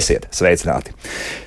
[0.00, 0.94] Esiet sveicināti!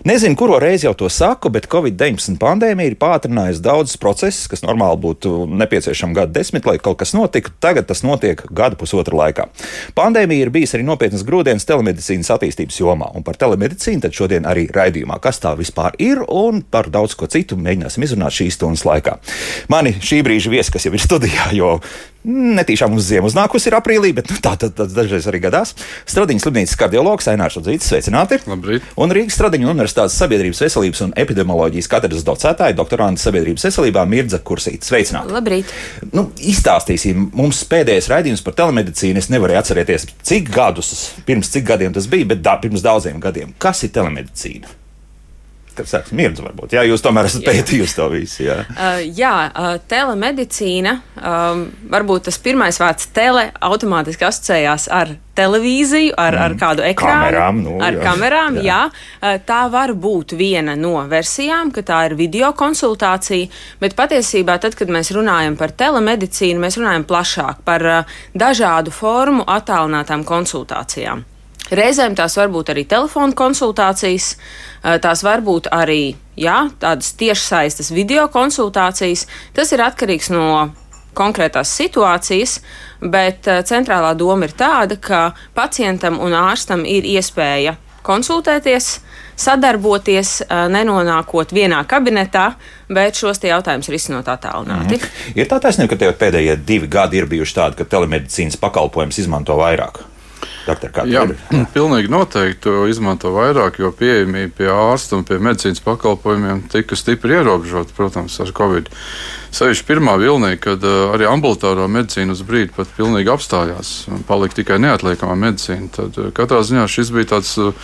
[0.03, 4.99] Nezinu, kuro reizi jau to saku, bet Covid-19 pandēmija ir pātrinājusi daudzus procesus, kas normāli
[4.99, 7.53] būtu nepieciešami gadu desmit, lai kaut kas notiktu.
[7.63, 9.47] Tagad tas notiek gada pusotra laikā.
[9.95, 14.67] Pandēmija ir bijis arī nopietnas grūdienas telemedicīnas attīstības jomā, un par telemedicīnu tad šodien arī
[14.75, 19.21] raidījumā, kas tā vispār ir, un par daudz ko citu mēģināsim izrunāt šīs stundas laikā.
[19.71, 21.77] Mani šī brīža viesi, kas jau ir studijā, jo
[22.23, 25.73] Netīšām uz ziemu uznākusi ir aprīlī, bet nu, tā tad dažreiz arī gadās.
[26.07, 28.39] Stradiņas slimnīcas kardiologs Ainārs Udzītis, sveicināti!
[28.47, 28.85] Labrīt!
[28.95, 34.89] Un Rīgas Stradiņu Universitātes sabiedrības veselības un epidemioloģijas katedras docētāja doktoranta sabiedrības veselībā Mirdza Kursīta.
[34.89, 35.33] Sveicināti!
[35.33, 35.73] Labrīt!
[36.11, 39.23] Nu, izstāstīsim, mums pēdējais raidījums par telemedicīnu.
[39.23, 40.93] Es nevaru atcerēties, cik gadus,
[41.27, 43.55] pirms cik gadiem tas bija, bet da, pirms daudziem gadiem.
[43.61, 44.82] Kas ir telemedicīna?
[45.73, 46.75] Kad sāks mirdz, varbūt.
[46.75, 48.43] Jā, jūs tomēr esat pētījusi to visu.
[48.45, 50.93] Jā, uh, jā uh, telemedicīna.
[51.17, 56.43] Um, varbūt tas pirmais vārds tele automātiski asociējās ar televīziju, ar, mm.
[56.45, 57.25] ar kādu ekrānu.
[57.25, 58.05] Kamerām, nu, ar jā.
[58.05, 58.63] kamerām, jā.
[58.67, 58.79] Jā.
[59.23, 59.33] jā.
[59.49, 63.49] Tā var būt viena no versijām, ka tā ir video konsultācija,
[63.81, 69.45] bet patiesībā tad, kad mēs runājam par telemedicīnu, mēs runājam plašāk par uh, dažādu formu
[69.49, 71.25] attālinātām konsultācijām.
[71.71, 74.33] Reizēm tās var būt arī telefona konsultācijas,
[75.03, 79.27] tās var būt arī jā, tādas tiešsaistes video konsultācijas.
[79.55, 80.73] Tas ir atkarīgs no
[81.15, 82.59] konkrētās situācijas,
[82.99, 88.99] bet centrālā doma ir tāda, ka pacientam un ārstam ir iespēja konsultēties,
[89.39, 90.41] sadarboties,
[90.73, 92.49] nenonākot vienā kabinetā,
[92.91, 94.99] bet šos jautājumus risinot attālināti.
[94.99, 95.37] Mm.
[95.39, 100.03] Ir tā taisnība, ka pēdējie divi gadi ir bijuši tādi, ka telemedicīnas pakalpojums izmanto vairāk.
[100.63, 101.25] Doktor, Jā,
[101.75, 107.35] pilnīgi noteikti to izmanto vairāk, jo pieejamība pie ārsta un pie medicīnas pakalpojumiem tika stipri
[107.35, 108.87] ierobežota, protams, ar Covid.
[109.53, 113.91] Sevišķi pirmā vilnī, kad uh, arī ambulatoārā medicīna uz brīdi pat pilnīgi apstājās
[114.29, 117.75] palika tikai neatliekamā medicīna, tad uh, katrā ziņā šis bija tāds uh,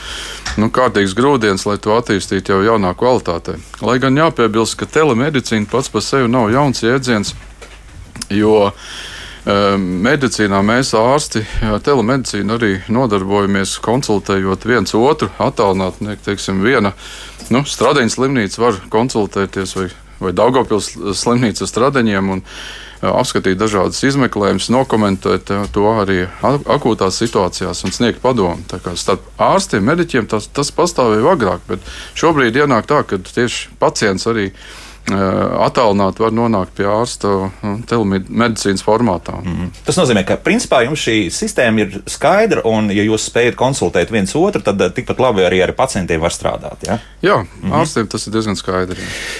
[0.57, 3.59] nu, kārtīgs grūdienis, lai to attīstītu jau jaunā kvalitātē.
[3.85, 7.35] Lai gan jāpiebilst, ka telemedicīna pats par sevi nav jauns jēdziens,
[8.33, 8.71] jo
[9.49, 11.41] Medicīnā mēs ārsti
[11.85, 16.17] telemedicīnu arī nodarbojamies konsultējot viens otru, attālināti.
[16.25, 16.91] Teiksim, viena
[17.53, 19.87] nu, stradiņa slimnīca var konsultēties vai,
[20.19, 22.35] vai Daugopils slimnīca stradiņiem.
[22.35, 22.43] Un,
[22.99, 28.59] apskatīt dažādas izmeklējumus, nokomentēt to arī akūtās situācijās un sniegt padomu.
[28.99, 31.87] Starp ārstiem, mediķiem tas, tas pastāvēja agrāk, bet
[32.19, 34.78] šobrīd ienāk tā, ka tieši pacients arī ir
[35.09, 37.49] attālināti var nonākt pie ārsta
[37.89, 39.39] telemedicīnas formātā.
[39.41, 39.69] Mm -hmm.
[39.85, 44.35] Tas nozīmē, ka principā jums šī sistēma ir skaidra, un, ja jūs spējat konsultēt viens
[44.35, 46.87] otru, tad tikpat labi arī ar pacientiem var strādāt.
[46.87, 46.99] Ja?
[47.21, 47.73] Jā, mm -hmm.
[47.81, 48.99] ārstiem tas ir diezgan skaidrs.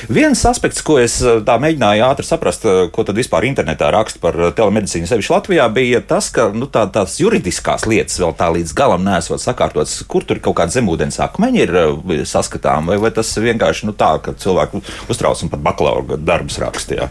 [0.10, 5.08] Viens aspekts, ko es tā mēģināju ātri saprast, ko tad vispār internetā raksta par telemedicīnu,
[5.08, 9.42] sevišķi Latvijā, bija tas, ka nu, tā, tās juridiskās lietas vēl tā līdz galam nesot
[9.42, 14.12] sakārtotas, kur tur kaut kāda zemūdens akmeņi ir saskatām, vai, vai tas vienkārši nu, tā,
[14.24, 17.10] ka cilvēku uztrauc un pat bakalaura darbus rakstīja.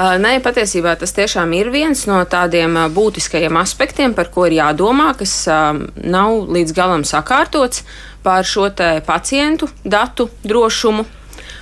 [0.00, 5.34] Nē, patiesībā tas tiešām ir viens no tādiem būtiskajiem aspektiem, par ko ir jādomā, kas
[5.50, 7.82] nav līdz galam sakārtots
[8.22, 8.70] par šo
[9.06, 11.06] pacientu datu drošumu.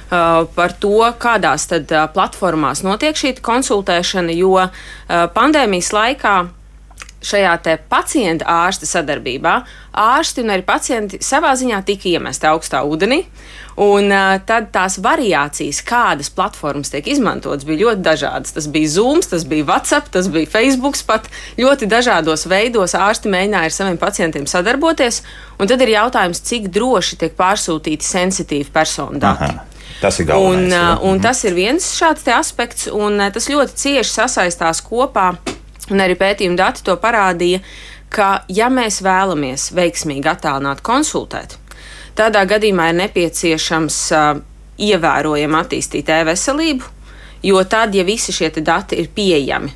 [0.08, 1.66] Par to, kādās
[2.14, 4.54] platformās notiek šī konsultēšana, jo
[5.36, 6.36] pandēmijas laikā
[7.24, 9.54] šajā pacienta ārsta sadarbībā
[9.98, 13.24] ārsti un arī pacienti savā ziņā tika iemesti augstā ūdenī.
[13.78, 18.54] Un uh, tad tās variācijas, kādas platformas tiek izmantotas, bija ļoti dažādas.
[18.56, 20.98] Tas bija Zoom, tas bija WhatsApp, tas bija Facebook.
[21.06, 25.22] Pat ļoti dažādos veidos ārsti mēģināja ar saviem pacientiem sadarboties.
[25.62, 29.52] Un tad ir jautājums, cik droši tiek pārsūtīti sensitīvi personu dati.
[29.52, 29.78] Aha.
[30.02, 30.66] Tas ir galvenais.
[30.66, 35.32] Un, uh, un tas ir viens šāds aspekts, un uh, tas ļoti cieši sasaistās kopā,
[35.90, 37.62] un arī pētījuma dati to parādīja,
[38.08, 41.58] ka, ja mēs vēlamies veiksmīgi attālināt konsultēt,
[42.18, 44.40] Tādā gadījumā ir nepieciešams uh,
[44.82, 46.88] ievērojami attīstīt e-veselību,
[47.46, 49.70] jo tad, ja visi šie dati ir pieejami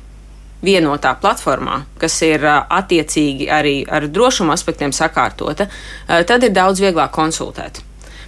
[0.63, 5.67] vienotā platformā, kas ir attiecīgi arī ar drošuma aspektiem sakārtota,
[6.07, 7.81] tad ir daudz vieglāk konsultēt.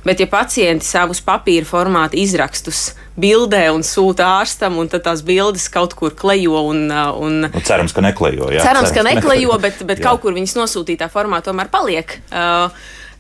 [0.06, 5.66] Bet, ja pacienti savus papīra formāta izrakstus bildē un sūta ārstam, un tad tās bildes
[5.74, 6.60] kaut kur klejo.
[6.70, 8.52] Un, un, un nu, cerams, ka neklejo.
[8.54, 12.20] Jā, cerams, cerams, ka neklejo, bet, bet kaut kur viņas nosūtītā formātā tomēr paliek.
[12.30, 12.70] Uh,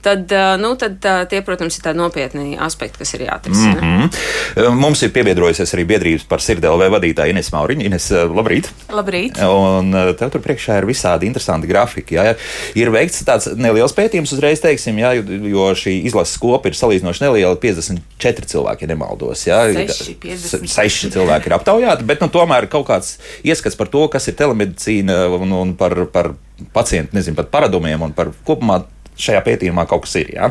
[0.05, 0.31] tad,
[0.61, 3.81] nu, tad tie, protams, ir tādi nopietni aspekti, kas ir jāatrisina.
[3.81, 4.79] Mm -hmm.
[4.79, 7.85] Mums ir piebiedrojusies arī biedrības par sirdelvē vadītāja Ines Mauriņa.
[7.89, 8.69] Ines, labrīt!
[8.93, 9.41] Labrīt!
[9.41, 12.15] Un tev tur priekšā ir visādi interesanti grafiki.
[12.15, 12.35] Jā.
[12.75, 15.13] Ir veikts tāds neliels pētījums uzreiz, teiksim, jā,
[15.49, 19.45] jo šī izlases kopa ir salīdzinoši neliela- 54 cilvēki, ja nemaldos.
[19.47, 19.61] Jā.
[19.73, 24.35] 6, 6 cilvēki ir aptaujāti, bet nu, tomēr kaut kāds ieskats par to, kas ir
[24.35, 26.33] telemedicīna un, un par, par
[26.73, 28.83] pacientu, nezinu, pat paradumiem un par kopumā
[29.17, 30.33] šajā pētījumā kaut kas ir.
[30.35, 30.49] Jā,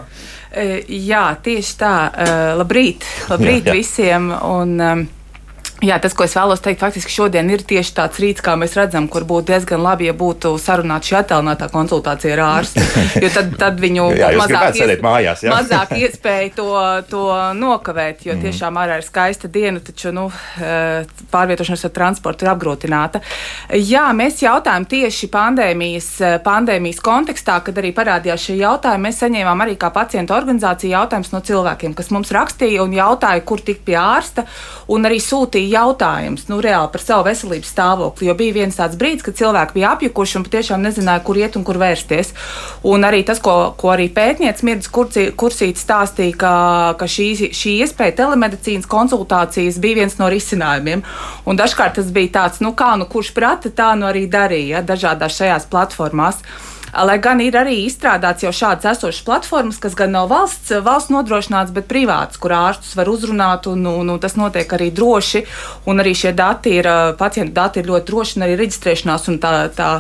[0.89, 1.95] jā tieši tā.
[2.61, 3.79] Labrīt, labrīt jā, jā.
[3.81, 4.31] visiem!
[4.33, 4.79] Un,
[5.85, 9.05] Jā, tas, ko es vēlos teikt, faktiski šodien ir tieši tāds rīts, kā mēs redzam,
[9.13, 12.85] kur būtu diezgan labi, ja būtu sarunāta šī attēlinātā konsultācija ar ārstu.
[13.25, 15.03] Jo tad, tad viņu jā, mazāk, ies...
[15.05, 15.53] mājās, jā.
[15.53, 16.67] mazāk iespēja to,
[17.09, 17.23] to
[17.57, 18.43] nokavēt, jo mm.
[18.43, 20.25] tiešām ārā ir skaista diena, taču nu,
[20.59, 23.21] eh, pārvietošanās ar transportu ir apgrūtināta.
[23.79, 29.09] Jā, mēs jautājām tieši pandēmijas, eh, pandēmijas kontekstā, kad arī parādījās šie jautājumi.
[29.09, 33.63] Mēs saņēmām arī kā pacientu organizācija jautājumus no cilvēkiem, kas mums rakstīja un jautāja, kur
[33.65, 34.47] tikt pie ārsta,
[34.93, 38.29] un arī sūtīja jautājums nu, reāli par savu veselības stāvokli.
[38.29, 41.67] Jo bija viens tāds brīdis, kad cilvēki bija apjukuši un patiešām nezināja, kur iet un
[41.67, 42.33] kur vērsties.
[42.91, 46.55] Un arī tas, ko, ko arī pētnieks Mirds Kursīts stāstīja, ka,
[47.01, 51.05] ka šī, šī iespēja telemedicīnas konsultācijas bija viens no risinājumiem.
[51.49, 54.87] Un dažkārt tas bija tāds, nu kā nu kurš prata, tā nu arī darīja ja,
[54.87, 56.41] dažādās šajās platformās.
[56.95, 61.73] Lai gan ir arī izstrādāts jau šādas esošas platformas, kas gan nav valsts, valsts nodrošināts,
[61.75, 65.43] bet privāts, kur ārstus var uzrunāt, un, un, un tas notiek arī droši.
[65.91, 66.89] Un arī šie dati ir,
[67.19, 69.91] pacientu dati ir ļoti droši, un arī reģistrēšanās un tā, tā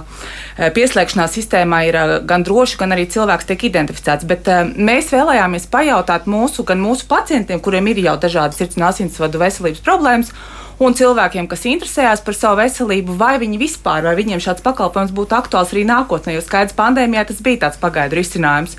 [0.77, 2.01] pieslēgšanās sistēmā ir
[2.31, 4.29] gan droši, gan arī cilvēks tiek identificēts.
[4.31, 9.43] Bet mēs vēlējāmies pajautāt mūsu, gan mūsu pacientiem, kuriem ir jau dažādas sirds un asinsvadu
[9.43, 10.35] veselības problēmas
[10.83, 15.37] un cilvēkiem, kas interesējas par savu veselību, vai viņi vispār, vai viņiem šāds pakalpojums būtu
[15.39, 18.79] aktuāls arī nākotnē, jo skaidrs pandēmijā tas bija tāds pagaidu risinājums.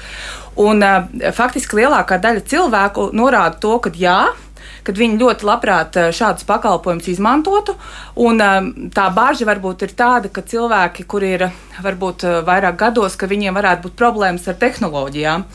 [0.56, 4.20] Un, uh, faktiski lielākā daļa cilvēku norāda to, ka jā,
[4.86, 7.76] kad viņi ļoti labprāt eh, šādus pakalpojumus izmantotu.
[8.22, 11.48] Un, eh, tā bāža varbūt ir tāda, ka cilvēki, kuri ir
[11.82, 15.46] varbūt vairāk gados, ka viņiem varētu būt problēmas ar tehnoloģijām.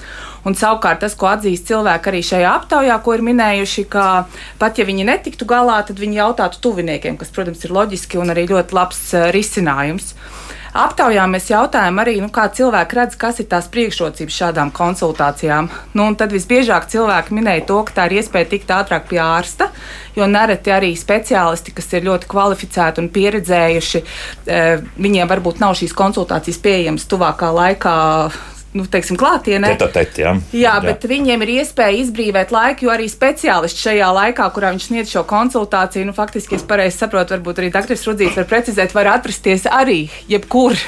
[0.49, 4.05] Un savukārt tas, ko atzīst cilvēki arī šajā aptaujā, ko ir minējuši, ka
[4.61, 8.47] pat ja viņi netiktu galā, tad viņi jautātu tuviniekiem, kas, protams, ir loģiski un arī
[8.49, 10.15] ļoti labs uh, risinājums.
[10.71, 15.67] Aptaujā mēs jautājām arī, nu, kā cilvēki redz, kas ir tās priekšrocības šādām konsultācijām.
[15.99, 19.67] Nu, tad visbiežāk cilvēki minēja to, ka tā ir iespēja tikt ātrāk pie ārsta,
[20.15, 24.05] jo nereti arī speciālisti, kas ir ļoti kvalificēti un pieredzējuši,
[24.47, 27.97] eh, viņiem varbūt nav šīs konsultācijas pieejamas tuvākā laikā
[28.77, 29.73] nu, teiksim, klātienē.
[29.81, 30.35] Tet, jā.
[30.55, 31.11] jā, bet jā.
[31.11, 36.07] viņiem ir iespēja izbrīvot laiku, jo arī speciālists šajā laikā, kurā viņš sniedz šo konsultāciju,
[36.11, 37.99] nu, faktiski, es pareizi saprotu, varbūt arī dr.
[37.99, 40.79] Rudzīts var precizēt, var atrasties arī jebkur.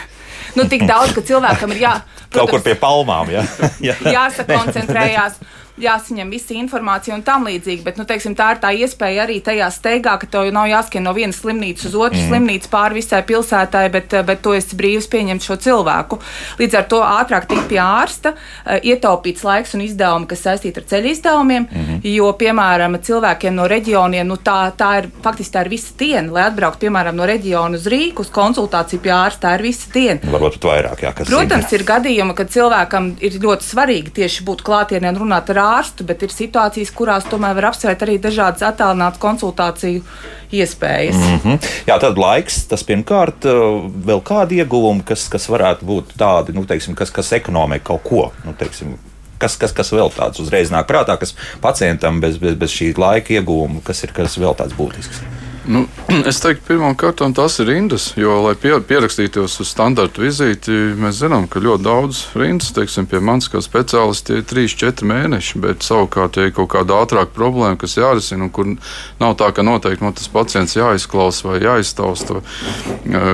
[0.59, 1.97] Nu, tik daudz, ka cilvēkam ir jā.
[2.03, 3.43] Protams, Kaut kur pie palmām, jā.
[3.89, 3.97] jā.
[4.15, 5.41] jāsakoncentrējās
[5.81, 7.83] jāsaņem visa informācija un tam līdzīgi.
[7.87, 11.15] Bet, nu, teiksim, tā ir tā iespēja arī tajā steigā, ka tev nav jāskrien no
[11.17, 12.29] vienas slimnīcas uz otru mm.
[12.29, 16.21] slimnīcu pāri visai pilsētai, bet, bet tu esi brīvs pieņemt šo cilvēku.
[16.61, 18.35] Līdz ar to ātrāk tikt pie ārsta,
[18.67, 22.13] eh, ietaupīts laiks un izdevumi, kas saistīti ar ceļu izdevumiem, mm -hmm.
[22.13, 26.47] jo, piemēram, cilvēkiem no reģioniem, nu, tā, tā ir faktiski tā ir visa diena, lai
[26.51, 30.21] atbrauktu, piemēram, no reģiona uz Rīgas uz konsultāciju pie ārsta, tā ir visa diena.
[30.21, 31.81] Varbūt pat vairāk, jā, kas Protams, zina.
[31.81, 36.23] ir gadījumi, kad cilvēkam ir ļoti svarīgi tieši būt klātienē un runāt ar ārstu, bet
[36.27, 40.03] ir situācijas, kurās tomēr var apsvērt arī dažādas attālinātas konsultāciju
[40.53, 41.17] iespējas.
[41.17, 41.71] Mm -hmm.
[41.87, 43.47] Jā, tad laiks, tas pirmkārt,
[44.09, 48.33] vēl kādi ieguvumi, kas, kas varētu būt tādi, nu, teiksim, kas, kas ekonomē kaut ko.
[48.45, 48.99] Nu, teiksim,
[49.39, 53.35] kas, kas, kas vēl tāds uzreiz nāk prātā, kas pacientam bez, bez, bez šī laika
[53.35, 55.25] ieguvuma, kas ir kas vēl tāds būtisks?
[55.65, 55.85] Nu,
[56.31, 61.47] es teiktu, pirmkārt, tas ir rindas, jo, lai pie, pierakstītos uz standarta vizīti, mēs zinām,
[61.51, 65.63] ka ļoti daudz rindas, teiksim, pie manis kā speciālista, ir 3-4 mēneši.
[65.63, 68.73] Bet savukārt, ja ir kaut kāda ātrāka problēma, kas jārisina, un kur
[69.23, 72.43] nav tā, ka noteikti man tas pacients jāizklausa vai jāiztausta,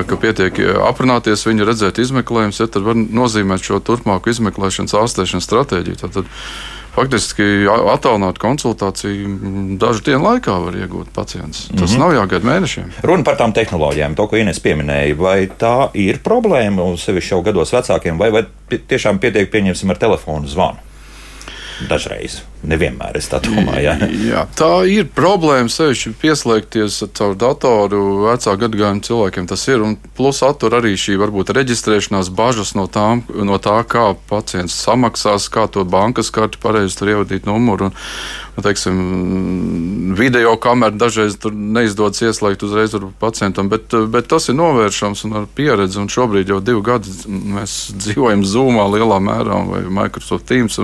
[0.09, 6.03] ka pietiek aprunāties, viņu redzēt izmeklējumus, ja, tad var nozīmēt šo turpmāku izmeklēšanas ārstēšanas stratēģiju.
[6.05, 6.29] Tātad,
[6.95, 11.67] faktiski attālināt konsultāciju dažu dienu laikā var iegūt pacients.
[11.67, 11.99] Tas mm -hmm.
[11.99, 12.91] nav jāgaida mēnešiem.
[13.03, 15.17] Runa par tām tehnoloģijām, to, ko Ines pieminēja.
[15.17, 20.47] Vai tā ir problēma, sevišķi jau gados vecākiem, vai, vai tiešām pietiek pieņemsim ar telefonu
[20.47, 20.88] zvanu?
[21.87, 22.41] Dažreiz.
[22.59, 23.85] Nevienmēr es tā domāju.
[23.85, 23.93] Jā,
[24.33, 25.71] jā tā ir problēma.
[25.71, 29.47] Sevišķi pieslēgties caur datoru vecā gadagājuma cilvēkiem.
[29.47, 29.79] Tas ir.
[29.85, 35.47] Un plus attur arī šī varbūt reģistrēšanās bažas no, tām, no tā, kā pacients samaksās,
[35.53, 37.87] kā to bankas karti pareizi tur ievadīt numuru.
[37.87, 37.95] Un,
[38.57, 38.99] nu, teiksim,
[40.19, 46.01] video kameru dažreiz neizdodas ieslēgt uzreiz pacientam, bet, bet tas ir novēršams un ar pieredzi.
[46.03, 47.15] Un šobrīd jau divu gadu
[47.55, 50.75] mēs dzīvojam Zoomā lielā mērā vai Microsoft Teams.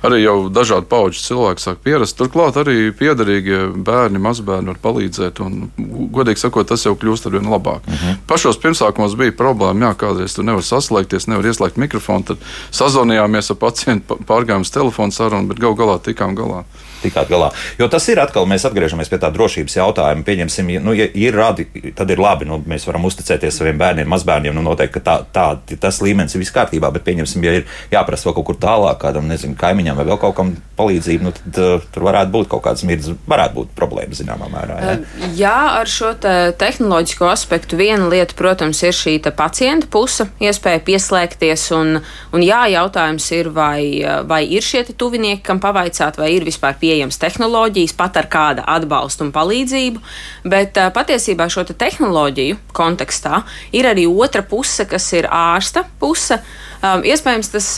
[0.00, 2.16] Arī jau dažādi pauģi pauģis cilvēks sāk pierast.
[2.18, 5.40] Turklāt arī piederīgie bērni, mazbērni var palīdzēt.
[5.44, 5.70] Un,
[6.14, 7.82] godīgi sakot, tas jau kļūst ar vien labāk.
[7.86, 8.04] Uh mhm.
[8.04, 8.20] -huh.
[8.30, 12.24] Pašos pirmsākumos bija problēma, jā, kādreiz tur nevar saslēgties, nevar ieslēgt mikrofonu.
[12.24, 12.38] Tad
[12.70, 16.64] sazvanījāmies ar pacientu, pārgājām uz telefonu sarunu, bet gal galā tikām galā.
[17.02, 17.50] Tikāt galā.
[17.78, 20.26] Jo tas ir atkal, mēs atgriežamies pie tā drošības jautājuma.
[20.26, 21.66] Pieņemsim, nu, ja ir radi,
[21.96, 24.56] tad ir labi, nu, mēs varam uzticēties saviem bērniem, mazbērniem.
[24.56, 28.28] Nu, noteikti, ka tā, tā, tas līmenis ir viss kārtībā, bet pieņemsim, ja ir jāprasa
[28.28, 31.88] vēl kaut kur tālāk, kādam, nezinu, kaimiņam vai vēl kaut kam palīdzību, nu, tad uh,
[31.92, 34.78] tur varētu būt kaut kāds mirdzis, varētu būt problēma zināmā mērā.
[34.80, 40.82] Jā, jā ar šo te tehnoloģisko aspektu viena lieta, protams, ir šī pacienta puse, iespēja
[40.86, 41.66] pieslēgties.
[41.76, 42.00] Un,
[42.34, 47.20] un jā, jautājums ir, vai, vai ir šie tuvinieki, kam pavaicāt, vai ir vispār pieejamas
[47.22, 50.02] tehnoloģijas, pat ar kāda atbalstu un palīdzību.
[50.50, 53.44] Bet patiesībā šo te tehnoloģiju kontekstā
[53.76, 56.40] ir arī otra puse, kas ir ārsta puse.
[56.82, 57.74] Iespējams, tas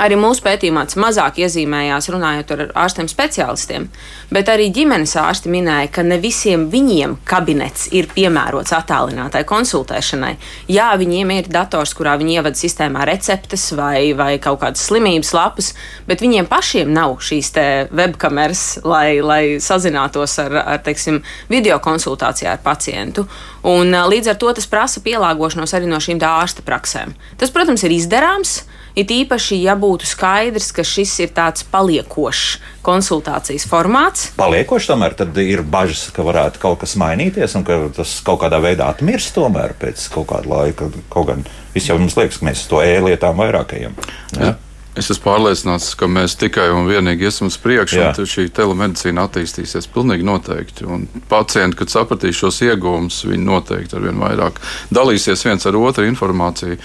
[0.00, 3.88] Arī mūsu pētījumā tas mazāk iezīmējās, runājot ar ārstiem speciālistiem,
[4.32, 10.32] bet arī ģimenes ārsti minēja, ka ne visiem viņiem kabinets ir piemērots attālinātai konsultēšanai.
[10.72, 15.72] Jā, viņiem ir dators, kurā viņi ievada sistēmā receptes vai, vai kaut kādas slimības lapas,
[16.08, 17.52] bet viņiem pašiem nav šīs
[17.92, 21.20] webkameras, lai, lai sazinātos ar, ar teiksim,
[21.52, 23.26] video konsultācijā ar pacientu.
[23.68, 27.12] Un, līdz ar to tas prasa pielāgošanos arī no šīm ārsta praksēm.
[27.40, 28.62] Tas, protams, ir izdarāms.
[28.98, 34.30] It īpaši, ja būtu skaidrs, ka šis ir tāds paliekošs konsultācijas formāts.
[34.40, 38.90] Paliekošs tomēr ir bažas, ka varētu kaut kas mainīties un ka tas kaut kādā veidā
[38.90, 40.90] atmirst tomēr pēc kaut kāda laika.
[41.12, 43.94] Kaut gan viss jau mums liekas, ka mēs to e-lietām vairāk ejam.
[44.38, 44.56] Ja?
[44.98, 49.86] Es esmu pārliecināts, ka mēs tikai un vienīgi iesim uz priekšu, un šī telemedicīna attīstīsies
[49.94, 50.88] pilnīgi noteikti.
[50.90, 54.58] Un pacienti, kad sapratīs šos iegūmus, viņi noteikti ar vien vairāk
[54.90, 56.80] dalīsies viens ar otru informāciju.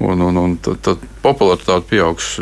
[0.00, 2.32] Un, un, un tad, tad popularitāte pieaugs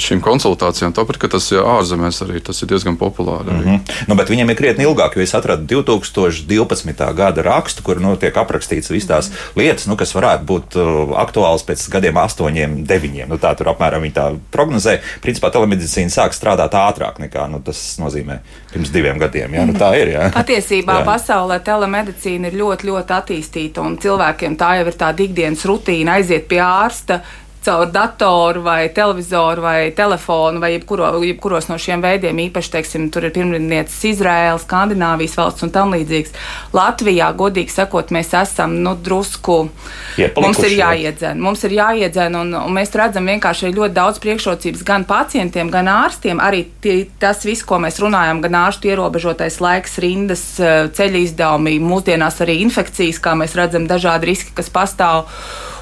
[0.00, 0.94] šīm konsultācijām.
[0.96, 3.50] Tāpat, ka tas ir ārzemēs arī tas ir diezgan populāri.
[3.50, 3.94] Mm -hmm.
[4.08, 7.14] nu, bet viņiem ir krietni ilgāk, jo es atradu 2012.
[7.14, 11.64] gada rakstu, kur nu, tiek aprakstīts visas tās lietas, nu, kas varētu būt uh, aktuāls
[11.66, 13.28] pēc gadiem, astoņiem, deviņiem.
[13.28, 14.98] Nu, tā tur apmēram viņi tā prognozē.
[15.22, 18.40] Principā telemedicīna sāk strādāt ātrāk nekā nu, tas nozīmē
[18.72, 19.54] pirms diviem gadiem.
[19.54, 19.66] Ja?
[19.66, 20.14] Nu, tā ir.
[20.14, 20.30] Ja?
[20.34, 21.06] Patiesībā jā.
[21.08, 26.48] pasaulē telemedicīna ir ļoti, ļoti attīstīta un cilvēkiem tā jau ir tāda ikdienas rutīna aiziet
[26.50, 27.20] pie ārsta
[27.64, 32.38] caur datoru vai televizoru vai telefonu vai jebkuro, jebkuros no šiem veidiem.
[32.46, 36.32] Īpaši, teiksim, tur ir pirmnieces Izraēla, Skandināvijas valsts un tam līdzīgs.
[36.76, 39.58] Latvijā, godīgi sakot, mēs esam nu, drusku.
[40.16, 44.84] Iepalikuši, mums ir jāiedzen, mums ir jāiedzen, un, un mēs redzam vienkārši ļoti daudz priekšrocības
[44.86, 46.40] gan pacientiem, gan ārstiem.
[46.40, 50.46] Arī tie, tas viss, ko mēs runājam, gan ārstu ierobežotais laiks, rindas,
[50.96, 55.28] ceļu izdevumi, mūsdienās arī infekcijas, kā mēs redzam, dažādi riski, kas pastāv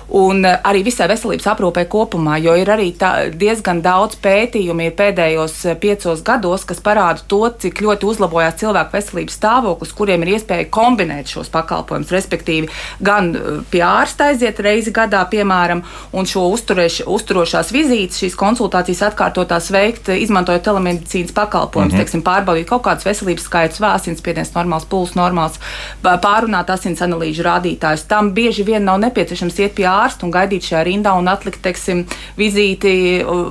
[0.08, 5.56] un eh, arī visai veselības aprūpē kopumā, jo ir arī tā, diezgan daudz pētījumu pēdējos
[5.68, 10.68] eh, piecos gados, kas parāda to, cik ļoti uzlabojās cilvēku veselības stāvoklis, kuriem ir iespēja
[10.72, 12.70] kombinēt šos pakalpojumus, respektīvi
[13.04, 15.84] gan eh, pie ārsta aiziet reizi gadā, piemēram,
[16.16, 22.08] un šo uzturēš, uzturošās vizītes, šīs konsultācijas atkārtotās veikt, izmantojot telemedicīnas pakalpojumus, mm -hmm.
[22.08, 25.60] teiksim, pārbaudīt kaut kādus veselības skaitus, asinsspiediens normāls, pulss normāls,
[26.02, 28.08] pārunāt asins analīžu rādītājus.
[28.08, 31.60] Tam bieži vien nav nepieciešams iet pie ārsta ārstu un gaidīt šajā rindā un atlikt,
[31.64, 32.04] teiksim,
[32.38, 32.92] vizīti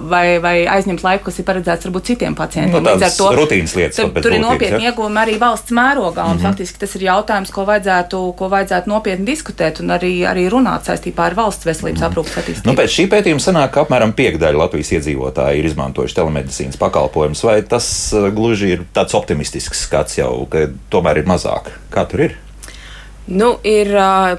[0.09, 2.83] vai, vai aizņemt laiku, kas ir paredzēts varbūt citiem pacientiem.
[2.83, 3.99] No, Līdz ar to rutīnas lietas.
[3.99, 4.91] Tur, tur ir nopietni ja?
[4.91, 6.47] iegūmi arī valsts mērogā, un mm -hmm.
[6.47, 11.27] faktiski tas ir jautājums, ko vajadzētu, ko vajadzētu nopietni diskutēt un arī, arī runāt saistībā
[11.29, 12.11] ar valsts veselības mm -hmm.
[12.11, 12.67] aprūpas attīstību.
[12.71, 17.61] Nu, pēc šī pētījuma sanāk, ka apmēram piekdaļa Latvijas iedzīvotāji ir izmantojuši telemedicīnas pakalpojumus, vai
[17.61, 21.71] tas uh, gluži ir tāds optimistisks skats jau, ka tomēr ir mazāk?
[21.91, 22.46] Kā tur ir?
[23.27, 23.89] Nu, ir,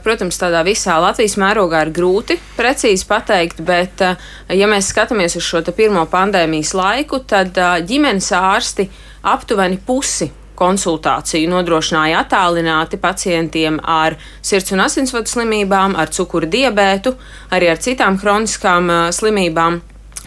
[0.01, 4.01] protams, tādā visā Latvijas mērogā ir grūti precīzi pateikt, bet,
[4.49, 8.89] ja mēs skatāmies uz šo pirmo pandēmijas laiku, tad ģimenes ārsti
[9.29, 17.13] aptuveni pusi konsultāciju nodrošināja attālināti pacientiem ar sirds un asinsvadu slimībām, ar cukuru diabētu,
[17.53, 19.81] arī ar citām kroniskām slimībām.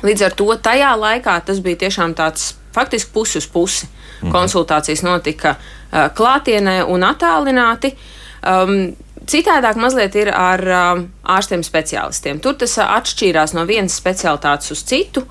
[0.05, 3.89] Līdz ar to tajā laikā tas bija tiešām tāds faktiski pusi uz pusi.
[4.21, 4.31] Mhm.
[4.31, 5.57] Konsultācijas notika
[5.91, 7.95] klātienē un attālināti.
[7.97, 8.93] Uh, Um,
[9.29, 12.39] Citādāk mazliet ir ar um, ārstiem speciālistiem.
[12.41, 15.21] Tur tas uh, atšķīrās no vienas specialitātes uz citu.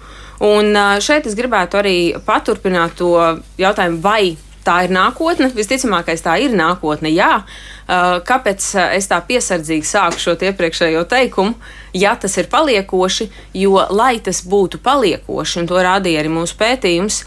[0.47, 3.11] Un uh, šeit es gribētu arī paturpināt to
[3.61, 5.51] jautājumu, vai tā ir nākotne.
[5.57, 7.43] Visticamākais tā ir nākotne, jā.
[7.91, 11.59] Uh, kāpēc uh, es tā piesardzīgi sāku šo iepriekšējo teikumu?
[11.99, 13.27] Ja tas ir paliekoši,
[13.59, 17.25] jo, lai tas būtu paliekoši, un to rādīja arī mūsu pētījums,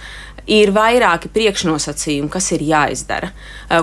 [0.47, 3.31] ir vairāki priekšnosacījumi, kas ir jāizdara.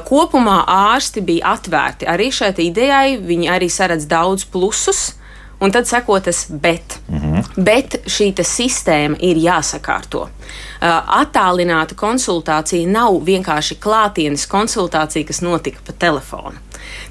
[0.07, 5.14] Kopumā ārsti bija atvērti arī šai idejai, viņi arī saredz daudz plusus.
[5.61, 6.99] Un tad seko tas bet.
[7.09, 7.64] Mm -hmm.
[7.64, 10.29] Bet šī sistēma ir jāsakārto.
[11.07, 16.57] Attālināta konsultācija nav vienkārši klātienes konsultācija, kas notika pa telefonu.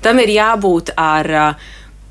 [0.01, 1.55] Tam ir jābūt ar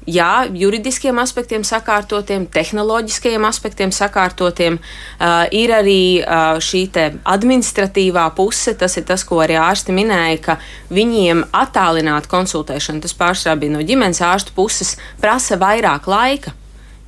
[0.08, 4.78] jā, juridiskiem aspektiem sakārtotiem, tehnoloģiskiem aspektiem sakārtotiem.
[5.18, 6.86] Uh, ir arī uh, šī
[7.28, 10.56] administratīvā puse, tas ir tas, ko arī ārsti minēja, ka
[10.94, 16.54] viņiem attālināt konsultēšanu, tas pārsvarā bija no ģimenes ārstu puses, prasa vairāk laika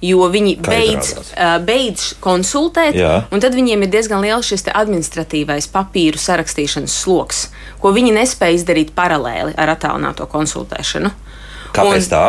[0.00, 3.24] jo viņi beidz, uh, beidz konsultēt, Jā.
[3.32, 7.42] un tad viņiem ir diezgan liels šis administratīvais papīru sarakstīšanas sloks,
[7.82, 11.12] ko viņi nespēja izdarīt paralēli ar attālināto konsultēšanu.
[11.76, 12.24] Kāpēc un, tā?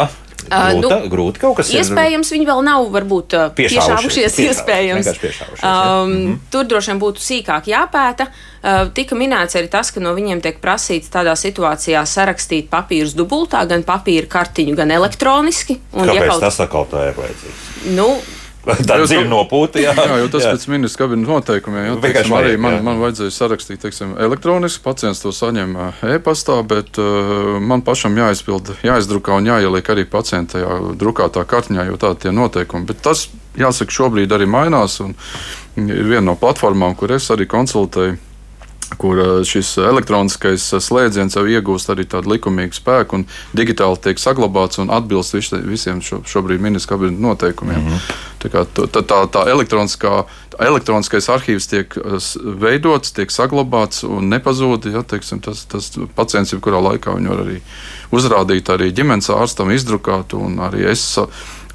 [0.47, 2.37] Grūta, nu, grūti kaut kas iespējams, ir.
[2.37, 4.39] viņi vēl nav varbūt piešāvušies.
[4.45, 6.39] Iespējams, piešāvušies, um, mm -hmm.
[6.51, 8.27] Tur droši vien būtu sīkāk jāpēta.
[8.61, 13.65] Uh, tika minēts arī tas, ka no viņiem tiek prasīts tādā situācijā sarakstīt papīrus dubultā,
[13.67, 15.79] gan papīra kartiņu, gan elektroniski.
[15.93, 16.39] Kāpēc ja kaut...
[16.39, 17.65] tas atkal tā ir vajadzīgs?
[17.97, 18.21] Nu,
[18.61, 19.81] Tā ir dziļa nopūta.
[19.81, 20.51] Jā, jā, jo tas jā.
[20.53, 21.85] pēc ministra kabinetes noteikumiem.
[21.87, 22.81] Jā, teiksim, arī man, jā.
[22.85, 25.73] man vajadzēja sarakstīt teiksim, elektroniski, pacients to saņem
[26.13, 30.61] e-pastā, bet uh, man pašam jāizpilda, jāizdrukā un jāieliek arī pacienta
[30.99, 32.85] drukātā kartiņā, jo tādi tie noteikumi.
[32.89, 33.27] Bet tas,
[33.57, 35.15] jāsaka, šobrīd arī mainās un
[35.81, 38.19] ir viena no platformām, kur es arī konsultēju
[38.97, 43.25] kur eh, šis elektroniskais eh, slēdziens jau iegūst arī tādu likumīgu spēku un
[43.57, 47.81] digitāli tiek saglabāts un atbilst vis, visiem šo, šobrīd ministra kabineta noteikumiem.
[47.81, 48.27] Mm -hmm.
[48.41, 50.23] Tā, tā, tā, tā elektroniskā,
[50.59, 52.17] elektroniskais arhīvs tiek eh,
[52.63, 54.89] veidots, tiek saglabāts un nepazūd.
[54.91, 57.59] Ja, teiksim, tas, tas pacients jebkurā laikā viņu var arī
[58.15, 61.05] uzrādīt arī ģimenes ārstam, izdrukāt un arī es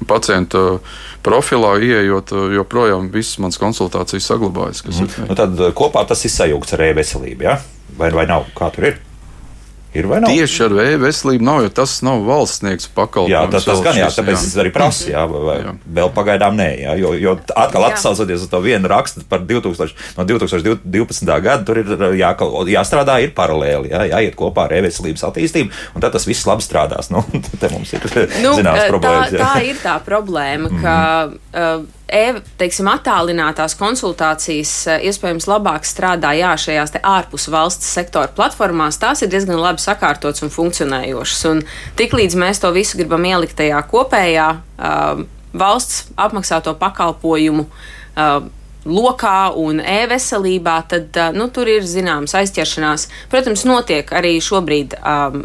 [0.07, 0.77] pacienta
[1.25, 4.83] profilā ieejot, joprojām visas manas konsultācijas saglabājas.
[4.85, 5.25] Mm.
[5.31, 7.57] Nu, tad kopā tas ir sajūgts ar e-veselību, ja?
[7.97, 8.47] vai, vai nav?
[8.57, 8.99] Kā tur ir?
[9.97, 10.29] Ir vai nav?
[10.29, 13.33] Tieši ar e-veselību nav, jo tas nav valsts sniegts pakalpojums.
[13.33, 14.43] Jā, tas, tas gan jā, tāpēc jā.
[14.45, 15.73] es arī prasu, jā, vai jā.
[15.99, 20.27] vēl pagaidām nē, jā, jo, jo atkal atsaucoties uz to vienu rakstu par 2000, no
[20.29, 21.33] 2012.
[21.47, 22.31] gada, tur ir jā,
[22.75, 27.11] jāstrādā ir paralēli, jā, jāiet kopā ar e-veselības attīstību, un tad tas viss labi strādās.
[27.17, 28.03] Nu, te mums ir
[28.43, 29.31] nu, zināmas problēmas.
[29.33, 31.87] Tā, tā ir tā problēma, ka mm -hmm.
[31.87, 38.99] uh, e, teiksim, attālinātās konsultācijas e, iespējams labāk strādā jā, šajās ārpus valsts sektora platformās.
[39.01, 41.45] Tās ir diezgan labi sakārtotas un funkcionējošas.
[41.51, 41.63] Un
[41.99, 45.25] tiklīdz mēs to visu gribam ielikt tajā kopējā uh,
[45.57, 47.67] valsts apmaksāto pakalpojumu.
[48.17, 48.47] Uh,
[48.87, 53.07] lokā un e-veselībā, tad nu, tur ir zināmas aizķeršanās.
[53.31, 55.41] Protams, notiek arī šobrīd um,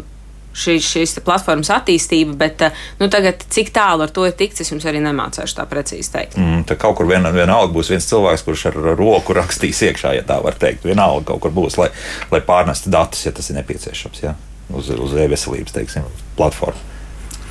[0.53, 4.71] šī, šīs platformas attīstība, bet eh, nu, tagad, cik tālu ar to ir tikts, es
[4.71, 6.39] jums arī nemācīšu tā precīzi teikt.
[6.39, 10.25] Mm, tā kaut kur vien, vienalga būs viens cilvēks, kurš ar roku rakstīs iekšā, ja
[10.27, 10.87] tā var teikt.
[10.87, 11.89] Vienalga kaut kur būs, lai,
[12.31, 14.37] lai pārnestu datus, ja tas ir nepieciešams, ja?
[14.73, 16.01] uz, uz e-veselības
[16.37, 16.89] platformu.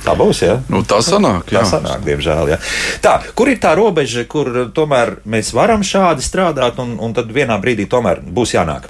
[0.03, 0.41] Tā būs.
[0.43, 0.57] Ja?
[0.67, 1.61] Nu, tā sanāk, jā.
[1.61, 2.49] tā sanāk, diemžēl.
[2.51, 2.57] Ja.
[3.03, 7.55] Tā, kur ir tā robeža, kur tomēr mēs varam šādi strādāt, un, un tad vienā
[7.63, 8.89] brīdī tomēr būs jānāk?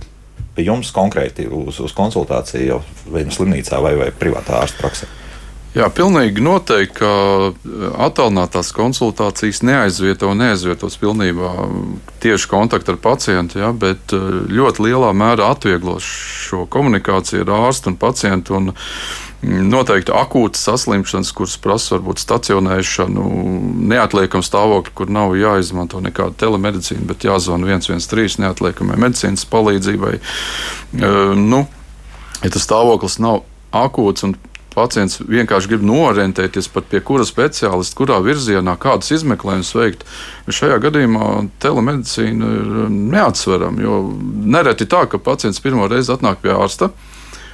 [0.56, 5.10] Pie jums konkrēti uz, uz konsultāciju jau vai nu slimnīcā vai, vai privātā ārsta praksē?
[5.74, 7.12] Jā, pilnīgi noteikti, ka
[7.50, 11.54] eh, attālinātās konsultācijas neaizvieto un neaizvietos pilnībā
[12.22, 16.06] tieši kontaktu ar pacientu, ja, bet eh, ļoti lielā mērā atvieglos
[16.46, 18.60] šo komunikāciju ar ārstu un pacientu.
[18.60, 18.74] Un
[19.44, 23.26] noteikti akūtas saslimšanas, kuras prasa varbūt stacionēšanu,
[23.92, 30.16] neatliekam stāvokli, kur nav jāizmanto nekāda telemedicīna, bet jāzvana 113 neatliekamai medicīnas palīdzībai.
[31.40, 31.66] Nu,
[32.44, 34.38] ja tas stāvoklis nav akūts un
[34.74, 40.06] pacients vienkārši grib norientēties pat pie kura speciālista, kurā virzienā, kādus izmeklējumus veikt.
[40.50, 41.30] Šajā gadījumā
[41.64, 44.00] telemedicīna ir neatsverama, jo
[44.56, 46.90] nereti tā, ka pacients pirmo reizi atnāk pie ārsta.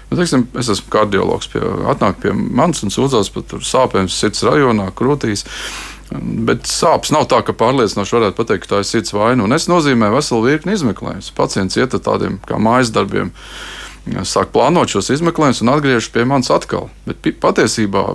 [0.10, 4.90] Nu, teiksim, es esmu kardiologs, pie, atnāk pie manis un sūdzās par sāpēm sirds rajonā,
[4.98, 5.46] krūtīs.
[6.10, 9.46] Bet sāpes nav tā, ka pārliecinoši varētu pateikt, ka tā ir sirds vaina.
[9.46, 11.30] Un es nozīmēju veselu virkni izmeklējumus.
[11.38, 13.30] Pacients iet ar tādiem kā mājas darbiem,
[14.26, 16.90] sāk plānot šos izmeklējumus un atgriežas pie manis atkal.
[17.06, 18.08] Bet patiesībā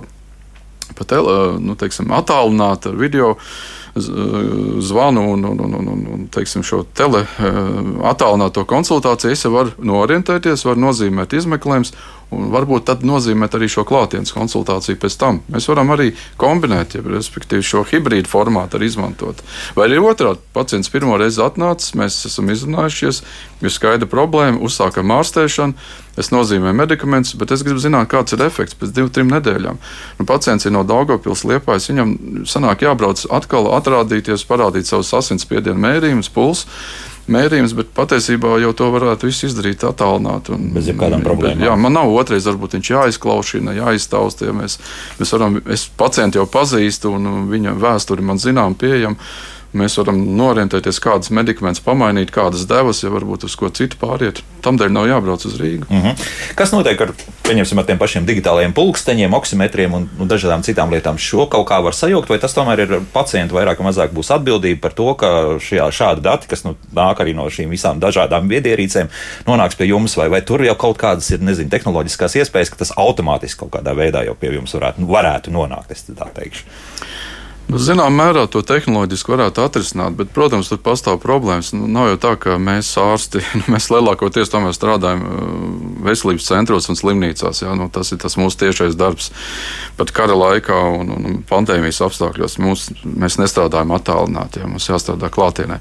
[0.93, 1.15] pat
[1.63, 3.35] nu, teiksim, attālināta video
[3.95, 7.21] zvanu un, un, un, un, un teiksim, šo tele
[8.03, 11.93] attālināto konsultāciju, es jau varu norientēties, varu nozīmēt izmeklējumus
[12.33, 15.39] Un varbūt tad nozīmē arī šo klātienes konsultāciju pēc tam.
[15.53, 16.09] Mēs varam arī
[16.41, 19.43] kombinēt, ja, respektīvi šo hibrīdu formātu arī izmantot.
[19.77, 23.21] Vai arī otrādi, pacients pirmo reizi atnācis, mēs esam izrunājušies,
[23.61, 25.77] ir skaidra problēma, uzsākam ārstēšanu,
[26.19, 29.81] es nozīmēju medikamentus, bet es gribu zināt, kāds ir efekts pēc divām, trim nedēļām.
[30.19, 32.15] Nu, pacients ir no Daugopils liepājas, viņam
[32.49, 36.71] sanāk jābrauc atkal atrādīties, parādīt savus asinsspiedienu mērījumus, pulsu
[37.31, 40.57] mērījums, bet patiesībā jau to varētu izdarīt attālināti.
[40.75, 41.65] Bez jebkādām problēmām.
[41.65, 44.49] Jā, man nav otrais, varbūt viņš jāizklaušina, jāiztausta.
[44.49, 44.79] Ja mēs,
[45.19, 49.17] mēs varam, es pacientu jau pazīstu, un viņa vēsturi man zinām, pieejama.
[49.75, 54.39] Mēs varam norientēties, kādas medikamentus pamainīt, kādas devas, ja varbūt uz ko citu pāriet.
[54.63, 55.85] Tamdēļ nav jābrauc uz Rīgu.
[55.89, 56.29] Mm -hmm.
[56.55, 57.11] Kas notiek ar,
[57.81, 61.17] ar tiem pašiem digitālajiem pulksteņiem, oksimetriem un, un dažādām citām lietām?
[61.17, 64.81] Šo kaut kā var sajaukt, vai tas tomēr ir pacientu vairāk vai mazāk būs atbildība
[64.81, 65.27] par to, ka
[65.59, 69.11] šajā, šādi dati, kas nu, nāk arī no šīm visām dažādām viedierīcēm,
[69.45, 72.95] nonāks pie jums, vai, vai tur jau kaut kādas ir, nezinu, tehnoloģiskās iespējas, ka tas
[72.97, 76.63] automātiski kaut kādā veidā jau pie jums varētu, varētu nonākt, es tā teikšu.
[77.65, 81.71] Nu, Zināmā mērā to tehnoloģiski varētu atrisināt, bet, protams, tur pastāv problēmas.
[81.73, 85.47] Nu, nav jau tā, ka mēs ārsti, nu, mēs lielākoties tomēr strādājam uh,
[86.05, 87.63] veselības centros un slimnīcās.
[87.63, 89.31] Jā, nu, tas ir tas mūsu tiešais darbs.
[89.97, 95.79] Pat kara laikā un, un pandēmijas apstākļos mūs, mēs nestrādājam attālināti, jā, mums jāstrādā klātienē.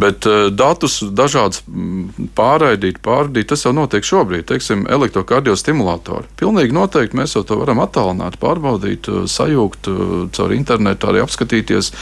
[0.00, 4.46] Bet uh, datus dažādus mm, pārraidīt, pārraidīt, tas jau notiek šobrīd.
[4.48, 6.32] Teiksim, elektrokardiostimulatori.
[6.40, 9.92] Pilnīgi noteikti mēs jau to varam attālināt, pārbaudīt, uh, sajūgt
[10.32, 11.92] caur internetu arī apskatīties.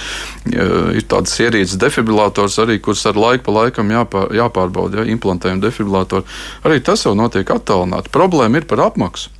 [0.54, 6.28] Ir tādas ierīces defibrilātors arī, kuras ar laiku pa laikam jāpā, jāpārbauda, ja implantējam defibrilātoru.
[6.64, 8.12] Arī tas jau notiek attālināti.
[8.14, 9.32] Problēma ir par apmaksu.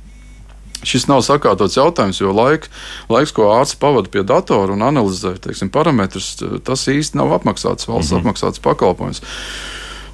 [0.85, 2.67] Šis nav sakārtots jautājums, jo laik,
[3.09, 6.35] laiks, ko ārsts pavadīja pie datora un analizē teiksim, parametrus,
[6.67, 8.21] tas īsti nav apmaksāts valsts mm -hmm.
[8.21, 9.23] apmaksāts pakalpojums.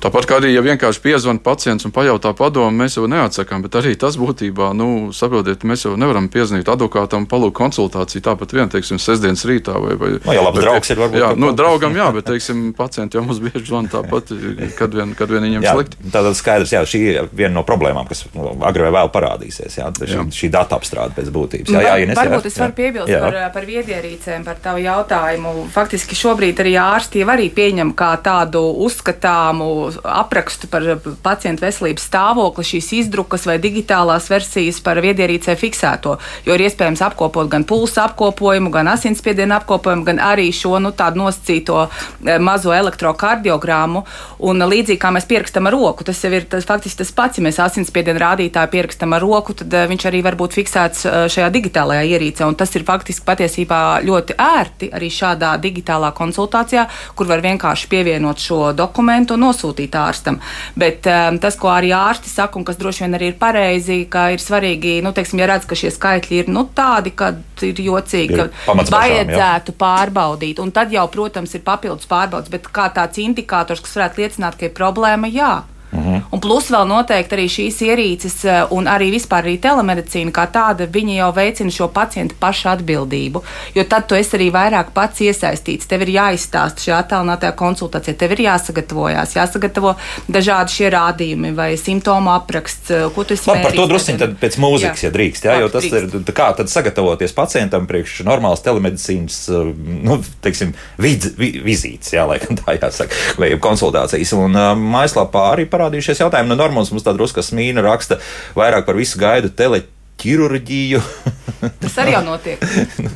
[0.02, 3.94] Tāpat kā arī, ja vienkārši piezvan pacients un pajautā padomu, mēs jau neatsakām, bet arī
[4.00, 9.46] tas būtībā, nu, saprotiet, mēs jau nevaram piezvanīt advokātam, palūgt konsultāciju tāpat vien, teiksim, sestdienas
[9.46, 11.22] rītā vai, vai no, jā, labs bet, draugs ir varbūt.
[11.22, 14.34] Jā, nu, draugam, jā, bet, teiksim, pacienti jau mums bieži zvana tāpat,
[14.80, 16.02] kad vien, kad vien viņiem jā, slikti.
[16.16, 19.92] Tātad skaidrs, jā, šī ir viena no problēmām, kas nu, agrāk vai vēl parādīsies, jā,
[20.02, 20.26] šī, jā.
[20.34, 21.76] šī data apstrāde pēc būtības.
[21.78, 23.22] Jā, jā, jā, varbūt es varu piebilst jā.
[23.22, 25.54] par, par viedierīcēm, par tavu jautājumu.
[25.78, 30.86] Faktiski šobrīd arī ārsti jau arī pieņem kā tādu uzskatāmu aprakstu par
[31.24, 36.18] pacientu veselības stāvokli, šīs izdrukas vai digitālās versijas par viedierīcē fiksēto.
[36.46, 41.24] Jo ir iespējams apkopot gan pulsa apkopojumu, gan asinsspiedienu apkopojumu, gan arī šo nu, tādu
[41.24, 44.04] nosacīto eh, mazo elektrokardiogrammu.
[44.48, 47.40] Un līdzīgi kā mēs pierakstam ar roku, tas jau ir tas, faktiski tas pats.
[47.40, 51.20] Ja mēs asinsspiedienu rādītāju pierakstam ar roku, tad eh, viņš arī var būt fiksēts eh,
[51.34, 52.46] šajā digitālajā ierīcē.
[52.48, 58.42] Un tas ir faktiski patiesībā ļoti ērti arī šādā digitālā konsultācijā, kur var vienkārši pievienot
[58.42, 60.40] šo dokumentu un nosūtīt ārstam.
[60.78, 64.30] Bet um, tas, ko arī ārsti saka, un kas droši vien arī ir pareizi, ka
[64.36, 67.34] ir svarīgi, nu, teiksim, ja redz, ka šie skaitļi ir nu, tādi, ka
[67.66, 70.62] ir jocīgi, ir ka vajadzētu bažām, pārbaudīt.
[70.62, 74.70] Un tad jau, protams, ir papildus pārbaudas, bet kā tāds indikators, kas varētu liecināt, ka
[74.70, 75.54] ir problēma, jā.
[75.92, 76.22] Mhm.
[76.32, 80.88] Un plus vēl noteikti arī šīs ierīces eh, un arī vispār arī telemedicīna kā tāda,
[80.88, 83.42] viņa jau veicina šo pacientu pašu atbildību.
[83.76, 85.90] Jo tad tu esi arī vairāk pats iesaistīts.
[85.92, 89.96] Tev ir jāizstāsta šajā attālinātajā konsultācijā, tev ir jāsagatavojas, jāsagatavo
[90.32, 93.68] dažādi šie rādījumi vai simptomu apraksts, eh, ko tu esi mērījis.
[93.68, 95.10] Par to drusciņi tad pēc mūzikas, jā.
[95.10, 96.18] ja drīkst, jā, jo tas drīkst.
[96.22, 99.76] ir, kā tad sagatavoties pacientam priekš normālas telemedicīnas, eh,
[100.08, 100.72] nu, teiksim,
[101.04, 104.32] vid, vi, vizītes, jā, laikam tā jāsaka, vai konsultācijas.
[104.40, 106.54] Un mājaslapā arī par parādījušies jautājumi.
[106.54, 108.22] No nu, Normons mums tā drusku smīna raksta
[108.58, 111.02] vairāk par visu gaidu teleķu ķirurģiju.
[111.82, 112.62] Tas arī jau notiek.
[113.02, 113.10] nu,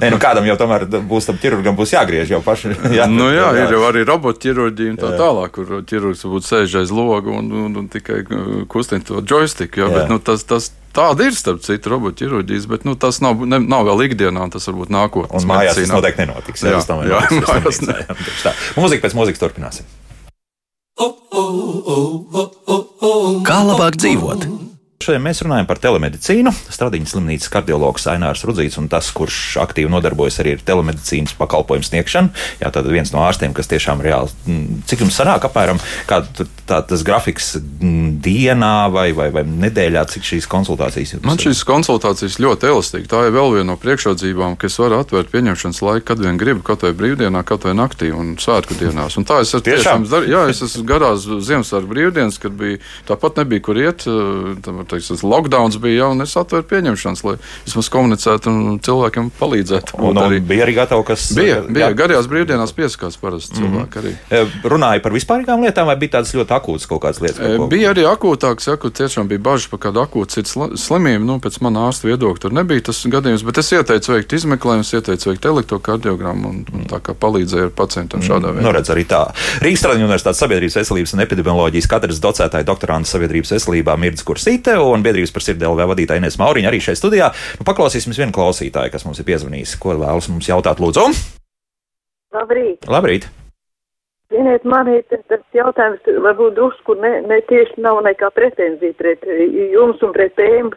[0.00, 2.74] Nē, nu kādam jau tomēr būs tam ķirurgam būs jāgriež jau paši.
[2.98, 3.64] Jā, nu, jā, jā.
[3.64, 5.18] ir jau arī robotķirurģija un tā jā.
[5.20, 9.76] tālāk, kur ķirurgs varbūt sēž aiz loga un, un, un tikai uh, kustina to joystick.
[9.76, 9.96] Jā, jā.
[9.96, 13.86] Bet, nu, tas, tas, Tāda ir starp citu robotķirurģijas, bet nu, tas nav, ne, nav
[13.88, 15.38] vēl ikdienā, un tas varbūt nākotnē.
[15.40, 15.88] Un mājās medicīnā.
[15.88, 16.64] tas noteikti nenotiks.
[16.68, 17.96] Jā, jā, jā, mājās ne.
[18.76, 19.88] Mūzika pēc mūzikas turpināsim.
[23.48, 24.61] Kā labāk dzīvot?
[25.02, 26.52] Šodien mēs runājam par telemedicīnu.
[26.72, 32.32] Stradiņas slimnīcas kardiologs Ainārs Rudzīts un tas, kurš aktīvi nodarbojas arī ar telemedicīnas pakalpojumu sniegšanu.
[32.62, 36.80] Jā, tad viens no ārstiem, kas tiešām reāli, mm, cik jums sanāk apmēram, kāda tā,
[36.88, 41.22] tas grafiks mm, dienā vai, vai, vai nedēļā, cik šīs konsultācijas ir?
[41.26, 43.10] Man šīs konsultācijas ļoti elastīgi.
[43.10, 46.64] Tā ir vēl viena no priekšrocībām, ka es varu atvērt pieņemšanas laiku, kad vien gribu,
[46.66, 49.18] kaut vai brīvdienā, kaut vai naktī un svētku dienās.
[49.20, 53.42] Un tā es esmu tiešām, dar, jā, es esmu garās Ziemassvētku brīvdienas, kad bija tāpat
[53.42, 54.06] nebija kur iet.
[54.06, 59.30] Tā, teiksim, tas lockdowns bija jau, un es atveru pieņemšanas, lai vismaz komunicētu un cilvēkiem
[59.38, 59.98] palīdzētu.
[59.98, 61.28] Un, un arī, bija arī gatavi, kas.
[61.36, 61.96] Bija, bija jā.
[61.98, 63.72] garajās brīvdienās piesakās parasti mm -hmm.
[63.72, 64.14] cilvēki arī.
[64.30, 67.40] E, runāja par vispārīgām lietām, vai bija tādas ļoti akūtas kaut kādas lietas?
[67.40, 71.24] Kaut e, bija arī akūtākas, ja, kur tiešām bija bažas par kādu akūtu sirds slimību.
[71.24, 75.30] Nu, pēc manā ārsta viedokļa tur nebija tas gadījums, bet es ieteicu veikt izmeklējumus, ieteicu
[75.30, 78.66] veikt elektrokardiogramu un, un tā kā palīdzēju ar pacientam mm, šādā veidā.
[78.66, 79.22] Nu, redz, arī tā.
[79.62, 85.04] Rīgas Stradiņu universitātes sabiedrības veselības un epidemioloģijas katras docētāja doktorāta sabiedrības veselībā Mirds Kursīte un
[85.04, 87.30] biedrības par sirdi LV vadītāja Inês Mauriņa arī šeit studijā.
[87.60, 89.76] Nu, paklausīsimies vienu klausītāju, kas mums ir piezvanījis.
[89.82, 91.06] Ko vēlas mums jautāt, lūdzu?
[92.32, 92.88] Labrīt!
[92.88, 93.28] Labrīt.
[94.32, 99.26] Ziniet, man ir tas jautājums, varbūt drusku ne, ne tieši nav nekā pretenzija pret
[99.74, 100.72] jums un pret tēmu,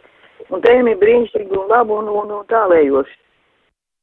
[0.52, 3.16] un tēma ir brīnišķīga un laba un, un, un tālējoša.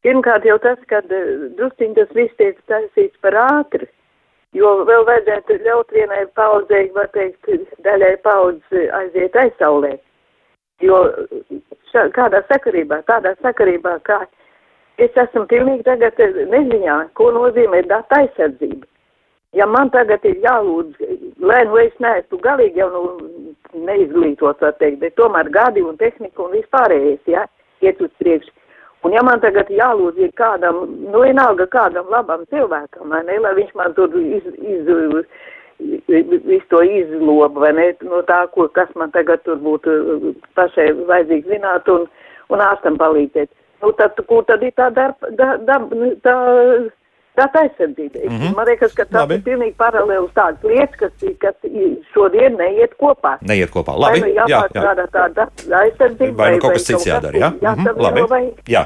[0.04, 3.88] Pirmkārt jau tas, ka drusciņi tas viss tiek taisīts par ātri,
[4.58, 7.50] jo vēl vajadzētu ļaut vienai paudzei, var teikt,
[7.86, 9.98] daļai paudzi aiziet aizsaulē.
[10.84, 11.04] Jo
[11.92, 14.24] šā, kādā sakarībā, tādā sakarībā, kā
[15.02, 16.20] es esmu pilnīgi tagad
[16.52, 18.88] neziņā, ko nozīmē data aizsardzība.
[19.54, 20.98] Ja man tagad ir jālūdz,
[21.46, 23.04] lai nu es neesmu galīgi jau nu,
[23.86, 27.46] neizglītots, var teikt, bet tomēr gadi un tehnika un vispārējais, ja,
[27.86, 28.50] iet uz priekšu.
[29.04, 33.52] Un ja man tagad jālūdz ir kādam, nu vienalga kādam labam cilvēkam, vai ne, lai
[33.58, 34.88] viņš man tur iz, iz,
[36.48, 41.52] visu to izlobu, vai ne, no tā, ko, kas man tagad tur būtu pašai vajadzīgs
[41.52, 42.08] zināt un,
[42.54, 43.52] un ārstam palīdzēt.
[43.84, 45.82] Nu, tad, kur tad ir tā darba, da, da,
[46.24, 46.36] tā,
[47.38, 48.20] data aizsardzība?
[48.30, 48.56] Mm -hmm.
[48.56, 49.36] Man liekas, ka tas Labi.
[49.36, 51.56] ir pilnīgi paralēli tādas lietas, kas, kas
[52.14, 53.38] šodien neiet kopā.
[53.42, 53.98] Neiet kopā.
[54.00, 54.84] Labi, vai nu jā, jā.
[55.14, 55.48] Tā data
[55.84, 56.38] aizsardzība.
[56.38, 57.52] Vai, nu kaut kas cits jādara, jā?
[57.62, 57.76] jā?
[57.76, 58.02] Mm -hmm.
[58.02, 58.44] Labi, vai...
[58.68, 58.86] jā.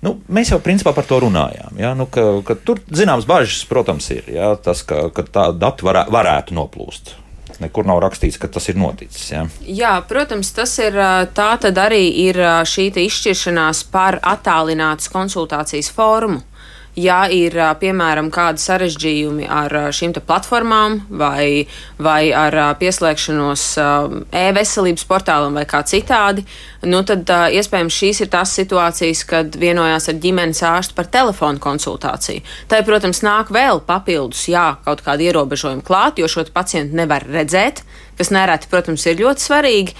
[0.00, 1.78] Nu, mēs jau principā par to runājām.
[1.78, 1.94] Ja?
[1.94, 4.52] Nu, ka, ka tur zināmas bažas, protams, ir ja?
[4.56, 7.16] tas, ka, ka tā dati varē, varētu noplūst.
[7.58, 9.30] Nekur nav rakstīts, ka tas ir noticis.
[9.32, 9.46] Ja?
[9.66, 10.94] Jā, protams, tas ir
[11.34, 16.44] tā tad arī ir šī izšķiršanās par attālinātas konsultācijas formu
[16.98, 21.66] ja ir piemēram kādi sarežģījumi ar šīm platformām vai,
[22.02, 23.64] vai ar pieslēgšanos
[24.34, 26.44] e-veselības portālam vai kā citādi,
[26.90, 32.42] nu tad iespējams šīs ir tās situācijas, kad vienojās ar ģimenes ārstu par telefonu konsultāciju.
[32.70, 37.84] Tā, protams, nāk vēl papildus, jā, kaut kādi ierobežojumi klāt, jo šo pacientu nevar redzēt,
[38.18, 39.96] kas nereti, protams, ir ļoti svarīgi,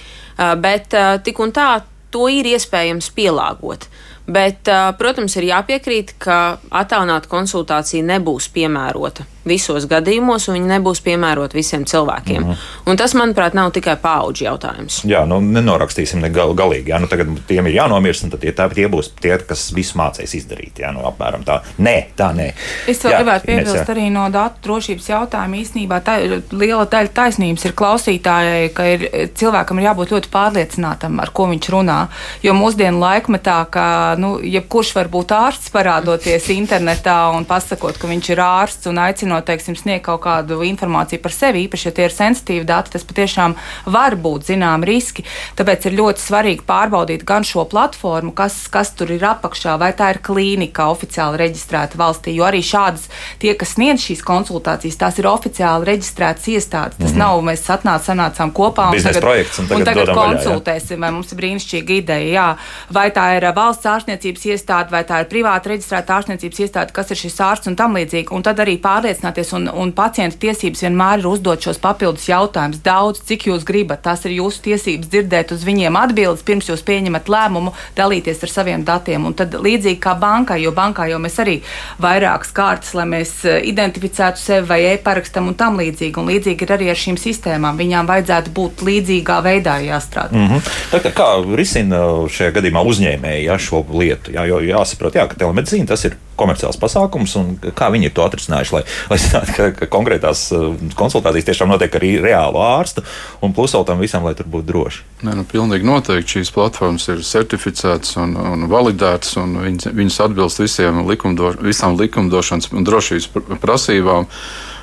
[0.62, 0.94] bet
[1.26, 1.70] tik un tā
[2.14, 3.88] to ir iespējams pielāgot.
[4.28, 4.68] Bet,
[5.00, 11.84] protams, ir jāpiekrīt, ka attālināta konsultācija nebūs piemērota visos gadījumos, un viņi nebūs piemēroti visiem
[11.88, 12.42] cilvēkiem.
[12.42, 12.90] Mm -hmm.
[12.90, 15.02] Un tas, manuprāt, nav tikai paudžu jautājums.
[15.04, 16.92] Jā, nu nenorakstīsim ne gal, galīgi.
[16.92, 20.34] Jā, nu, tagad tiem ir jānomirst, un tie, tā, tie būs tie, kas visu mācīs
[20.34, 20.78] izdarīt.
[20.82, 21.60] Jā, nu, apmēram tā.
[21.78, 22.52] Nē, tā nē.
[22.86, 25.60] Es vēl jā, gribētu piebilst Ines, arī no datu drošības jautājuma.
[25.62, 26.16] Īsnībā tā,
[26.52, 29.06] liela daļa taisnības ir klausītājai, ka ir,
[29.38, 31.98] cilvēkam ir jābūt ļoti pārliecinātam, ar ko viņš runā.
[32.42, 33.86] Jo mūsdienu laikmetā, ka
[34.18, 39.37] nu, jebkurš var būt ārsts, parādoties internetā un pasakot, ka viņš ir ārsts un aicinot
[39.46, 43.56] teiksim, sniegt kaut kādu informāciju par sevi, īpaši, ja tie ir sensitīvi dati, tas patiešām
[43.86, 45.24] var būt zinām riski.
[45.58, 50.12] Tāpēc ir ļoti svarīgi pārbaudīt gan šo platformu, kas, kas tur ir apakšā, vai tā
[50.14, 53.08] ir klīnika oficiāli reģistrēta valstī, jo arī šādas
[53.40, 56.98] tie, kas sniedz šīs konsultācijas, tās ir oficiāli reģistrētas iestādes.
[56.98, 57.24] Tas mm -hmm.
[57.24, 61.10] nav, mēs atnāc, sanācām kopā un tagad, projekts, un tagad, un tagad konsultēsim, vaļā, vai
[61.14, 62.48] mums ir brīnišķīga ideja, jā.
[62.90, 67.16] vai tā ir valsts ārstniecības iestāde, vai tā ir privāta reģistrēta ārstniecības iestāde, kas ir
[67.16, 68.32] šis ārsts un tam līdzīgi.
[68.34, 72.80] Un tad arī pārliecināt pārliecināties, un, un pacienta tiesības vienmēr ir uzdot šos papildus jautājumus.
[72.82, 77.28] Daudz, cik jūs gribat, tās ir jūsu tiesības dzirdēt uz viņiem atbildes, pirms jūs pieņemat
[77.28, 79.26] lēmumu, dalīties ar saviem datiem.
[79.26, 81.60] Un tad līdzīgi kā bankai, jo bankā jau mēs arī
[82.00, 86.16] vairākas kārtas, lai mēs eh, identificētu sevi vai e-parakstam un tam līdzīgi.
[86.18, 87.78] Un līdzīgi ir arī ar šīm sistēmām.
[87.78, 90.36] Viņām vajadzētu būt līdzīgā veidā jāstrādā.
[90.36, 90.72] Mm -hmm.
[90.92, 94.32] Tā, kā risina šajā gadījumā uzņēmēji ja, šo lietu?
[94.32, 98.24] Jā, jo jāsaprot, jā, ka telemedicīna tas ir komerciāls pasākums, un kā viņi ir to
[98.24, 103.04] atrisinājuši, lai, lai zinātu, ka, ka konkrētās uh, konsultācijas tiešām notiek arī reālu ārstu,
[103.44, 105.04] un plus vēl tam visam, lai tur būtu droši.
[105.26, 110.62] Nē, nu, pilnīgi noteikti šīs platformas ir certificētas un, un validētas, un viņas, viņas atbilst
[110.62, 113.30] visiem likumdo, visām likumdošanas un drošības
[113.62, 114.28] prasībām.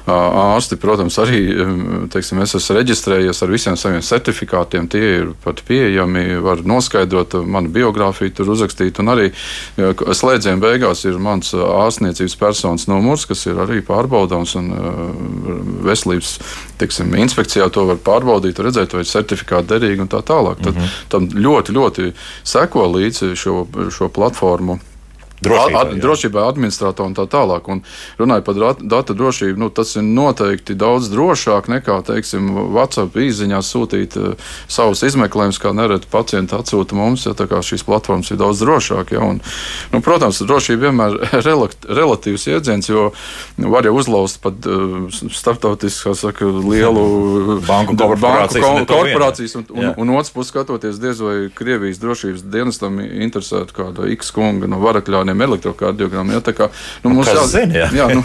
[0.06, 1.40] Ārsti, protams, arī
[2.14, 4.86] teiksim, es esmu reģistrējies ar visiem saviem certifikātiem.
[4.92, 9.02] Tie ir pat pieejami, var noskaidrot manu biogrāfiju, tur uzrakstīt.
[9.02, 9.32] Un arī
[9.76, 14.72] slēdzienu beigās ir mans ārstniecības personas numurs, kas ir arī pārbaudāms un
[15.86, 16.38] veselības
[16.78, 20.62] teiksim, inspekcijā to var pārbaudīt, redzēt, vai certifikāti derīgi un tā tālāk.
[20.62, 21.06] Tad, mm -hmm.
[21.10, 22.12] Tam ļoti, ļoti
[22.44, 24.80] seko līdzi šo, šo platformu
[25.44, 27.68] Drošībā, ad, drošībā administratorā un tā tālāk.
[27.72, 27.82] Un
[28.20, 34.16] runājot par datu drošību, nu, tas ir noteikti daudz drošāk nekā, teiksim, WhatsApp īsiņā sūtīt
[34.22, 37.26] uh, savus izmeklējumus, kā nereti pacienti atsūta mums.
[37.28, 39.18] Ja, šīs platformas ir daudz drošākas.
[39.18, 39.42] Ja, un,
[39.92, 41.44] nu, protams, drošība vienmēr ir
[42.00, 43.10] relatīvs jēdziens, jo
[43.60, 47.06] var jau uzlauzt pat uh, starptautiskā saka, lielu
[47.70, 48.64] banku korporācijas.
[48.64, 53.76] Banku korporācijas un, un, un, un otrs puses skatoties, diez vai Krievijas drošības dienestam interesētu
[53.76, 56.34] kāda X kunga no varakļā miljoniem elektrokardiogrammu.
[56.34, 56.70] Ja, kā,
[57.04, 57.90] nu, mums jau zina, jā.
[57.96, 58.24] jā nu.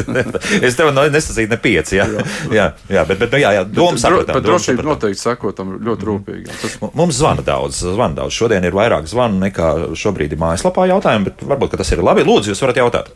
[0.66, 1.98] es tev nesasīju ne pieci.
[1.98, 2.06] Jā,
[2.52, 4.38] jā, jā bet, bet jā, jā, doma saprotam.
[4.38, 6.46] Bet drošība noteikti sekotam ļoti rūpīgi.
[6.48, 6.58] Jā.
[6.62, 6.78] Tas...
[6.98, 8.34] Mums zvana daudz, zvana daudz.
[8.36, 12.26] Šodien ir vairāk zvanu nekā šobrīd ir mājaslapā jautājumi, bet varbūt tas ir labi.
[12.26, 13.12] Lūdzu, jūs varat jautāt.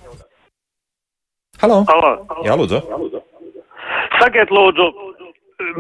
[1.63, 1.83] Halo!
[1.89, 2.13] Halo.
[2.45, 2.83] Jā, lūdzu.
[4.21, 4.91] Sakiet, lūdzu,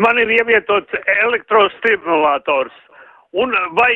[0.00, 2.74] man ir ievietots elektrostimulators
[3.36, 3.92] Un vai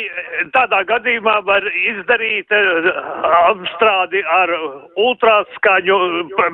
[0.53, 2.89] tādā gadījumā var izdarīt uh,
[3.49, 4.53] apstrādi ar
[5.01, 5.97] ultraskaņu,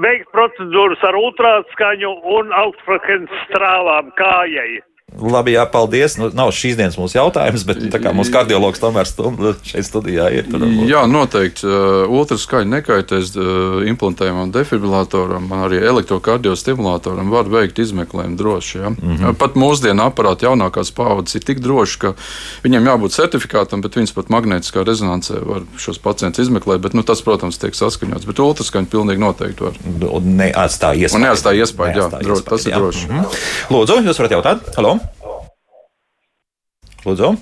[0.05, 4.79] veikt procedūras ar ultraskaņu un augstfrekvences strāvām kājai?
[5.15, 6.17] Labi, jā, paldies.
[6.19, 10.27] Nu, nav šīs dienas mūsu jautājums, bet tā kā mūsu kardiologs tomēr stunda šeit studijā
[10.35, 10.49] ir.
[10.51, 11.63] Tad, jā, noteikti.
[11.65, 18.81] Uh, ultraskaņa nekaitēs uh, implantējumam defibrilatoram, arī elektrokardiostimulatoram var veikt izmeklējumu droši.
[18.83, 18.91] Ja?
[18.91, 19.39] Mm -hmm.
[19.41, 22.13] Pat mūsdienu aparāti jaunākās paudzes ir tik droši, ka
[22.67, 26.83] viņiem jābūt certifikātam, bet viņas pat magnētiskā rezonansē var šos pacientus izmeklēt.
[26.83, 28.27] Bet, nu, tas, protams, tiek saskaņots.
[28.27, 29.81] Bet ultraskaņa pilnīgi noteikti var.
[29.87, 31.17] Un neatstāja iespēju.
[31.17, 32.79] Un neatstāja iespēju, jā, droši, tas ir jā.
[32.79, 33.07] droši.
[33.09, 33.27] Mm -hmm.
[33.71, 34.77] Lūdzu, jūs varat jautāt?
[34.77, 35.06] Halo!
[37.07, 37.37] Lūdzu.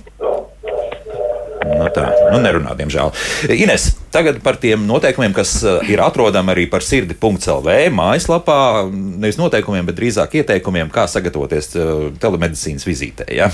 [1.65, 3.09] Nu tā, nu nerunā, diemžēl.
[3.55, 8.59] Ines, tagad par tiem noteikumiem, kas eh, ir atrodami arī par sirdi.lv mājaslapā.
[8.93, 13.27] Nevis noteikumiem, bet drīzāk ieteikumiem, kā sagatavoties eh, telemedicīnas vizītē.
[13.33, 13.49] Ja?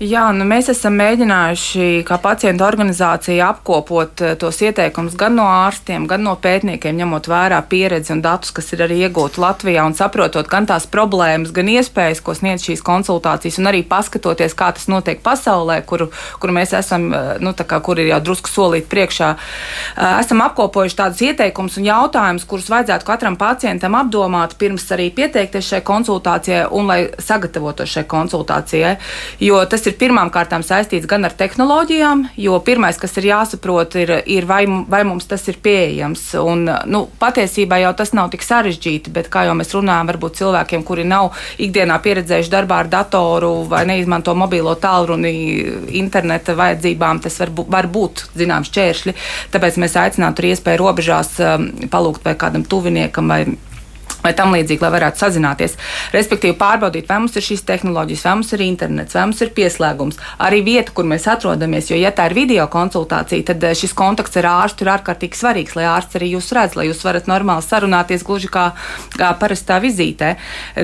[0.00, 6.06] Jā, nu mēs esam mēģinājuši, kā pacientu organizācija, apkopot eh, tos ieteikumus gan no ārstiem,
[6.08, 10.48] gan no pētniekiem, ņemot vērā pieredzi un datus, kas ir arī iegūti Latvijā, un saprotot
[10.48, 15.20] gan tās problēmas, gan iespējas, ko sniedz šīs konsultācijas, un arī paskatoties, kā tas notiek
[15.20, 16.06] pasaulē, kur,
[16.40, 19.30] kur mēs esam, eh, nu, kā, kur ir jau drusku solīt priekšā.
[19.36, 25.74] Eh, esam apkopojuši tādus ieteikumus un jautājumus, kurus vajadzētu katram pacientam apdomāt pirms arī pieteikties
[25.74, 28.96] šai konsultācijai un lai sagatavotos šai konsultācijai.
[29.44, 33.96] Jo tas ir ir pirmām kārtām saistīts gan ar tehnoloģijām, jo pirmais, kas ir jāsaprot,
[34.00, 36.22] ir, ir vai, vai mums tas ir pieejams.
[36.40, 40.84] Un, nu, patiesībā jau tas nav tik sarežģīti, bet kā jau mēs runājam, varbūt cilvēkiem,
[40.86, 45.34] kuri nav ikdienā pieredzējuši darbā ar datoru vai neizmanto mobilo tālruni
[46.00, 49.16] interneta vajadzībām, tas var, var būt zināms šķēršļi.
[49.54, 53.44] Tāpēc mēs aicinātu arī iespēju robežās um, palūgt vai kādam tuviniekam vai
[54.24, 55.76] vai tam līdzīgi, lai varētu sazināties.
[56.14, 60.20] Respektīvi, pārbaudīt, vai mums ir šīs tehnoloģijas, vai mums ir internets, vai mums ir pieslēgums,
[60.46, 61.90] arī vieta, kur mēs atrodamies.
[61.90, 65.76] Jo, ja tā ir video konsultācija, tad eh, šis kontakts ar ārstu ir ārkārtīgi svarīgs,
[65.78, 68.70] lai ārsts arī jūs redz, lai jūs varat normāli sarunāties gluži kā,
[69.16, 70.34] kā parastā vizītē.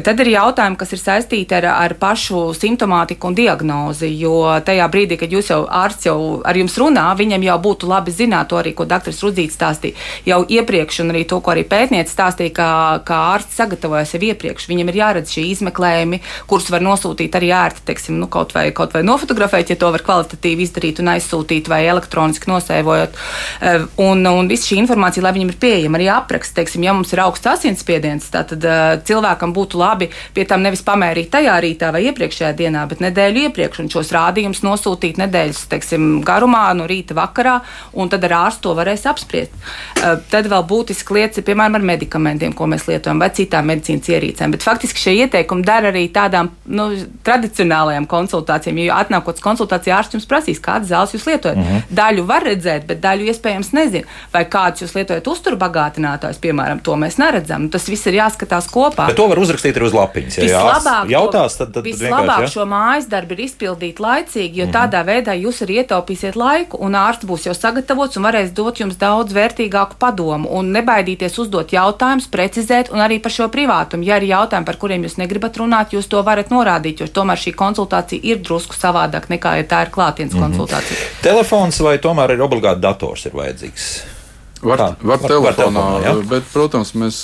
[0.06, 5.18] Tad ir jautājumi, kas ir saistīti ar, ar pašu simptomātiku un diagnozi, jo tajā brīdī,
[5.20, 8.74] kad jūs jau ārsts jau ar jums runā, viņam jau būtu labi zināt to arī,
[8.76, 9.96] ko doktors Rudzīts stāstīja
[10.26, 12.70] jau iepriekš, un arī to, ko arī pētniece stāstīja, kā,
[13.06, 14.68] kā ārsts sagatavojas jau iepriekš.
[14.70, 18.94] Viņam ir jāredz šie izmeklējumi, kurus var nosūtīt arī ērti, teiksim, nu, kaut, vai, kaut
[18.96, 23.16] vai nofotografēt, ja to var kvalitatīvi izdarīt un aizsūtīt vai elektroniski nosēvojot.
[23.60, 27.12] Eh, un, un viss šī informācija, lai viņam ir pieejama arī apraksts, teiksim, ja mums
[27.14, 32.04] ir augsts asinsspiediens, tad uh, cilvēkam būtu labi pie tam nevis pamērīt tajā rītā vai
[32.10, 37.58] iepriekšējā dienā, bet nedēļu iepriekš un šos rādījumus nosūtīt nedēļas, teiksim, garumā, no rīta vakarā,
[37.96, 39.54] un tad ar ārstu to varēs apspriest.
[39.96, 44.08] Uh, tad vēl būtiski lietas piemēram, ar medikamentiem, ko mēs lietojam ieročiem vai citām medicīnas
[44.08, 44.52] ierīcēm.
[44.52, 48.78] Bet faktiski šie ieteikumi der arī tādām nu, tradicionālajām konsultācijām.
[48.78, 51.56] Jo atnākot uz konsultāciju, ārsts jums prasīs, kādas zāles jūs lietojat.
[51.56, 51.82] Mm -hmm.
[51.90, 54.04] Daļu var redzēt, bet daļu iespējams nezinu.
[54.32, 57.68] Vai kādus jūs lietojat uzturbagātinātājus, piemēram, to mēs neredzam.
[57.70, 59.06] Tas viss ir jāskatās kopā.
[59.06, 60.38] Bet to var uzrakstīt arī uz lapiņas.
[60.38, 62.48] Ja vislabāk, jautās, tad, tad vislabāk ja?
[62.48, 64.76] šo mājas darbu ir izpildīt laicīgi, jo mm -hmm.
[64.78, 68.96] tādā veidā jūs arī ietaupīsiet laiku, un ārsts būs jau sagatavots un varēs dot jums
[68.96, 70.48] daudz vērtīgāku padomu.
[70.48, 74.06] Un nebaidīties uzdot jautājumus, precizēt un arī par šo privātumu.
[74.06, 77.54] Ja ir jautājumi, par kuriem jūs negribat runāt, jūs to varat norādīt, jo tomēr šī
[77.56, 80.58] konsultācija ir drusku savādāk nekā, ja tā ir klātienes mm -hmm.
[80.58, 80.98] konsultācija.
[81.22, 84.16] Telefons vai tomēr ir obligāti dators ir vajadzīgs?
[84.62, 86.12] Var, var, var telefonā, var telefonā ja?
[86.30, 87.18] bet, protams, mēs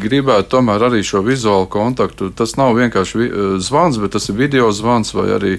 [0.00, 2.28] gribētu tomēr arī šo vizuālu kontaktu.
[2.36, 5.56] Tas nav vienkārši vi, eh, zvans, bet tas ir video zvans vai arī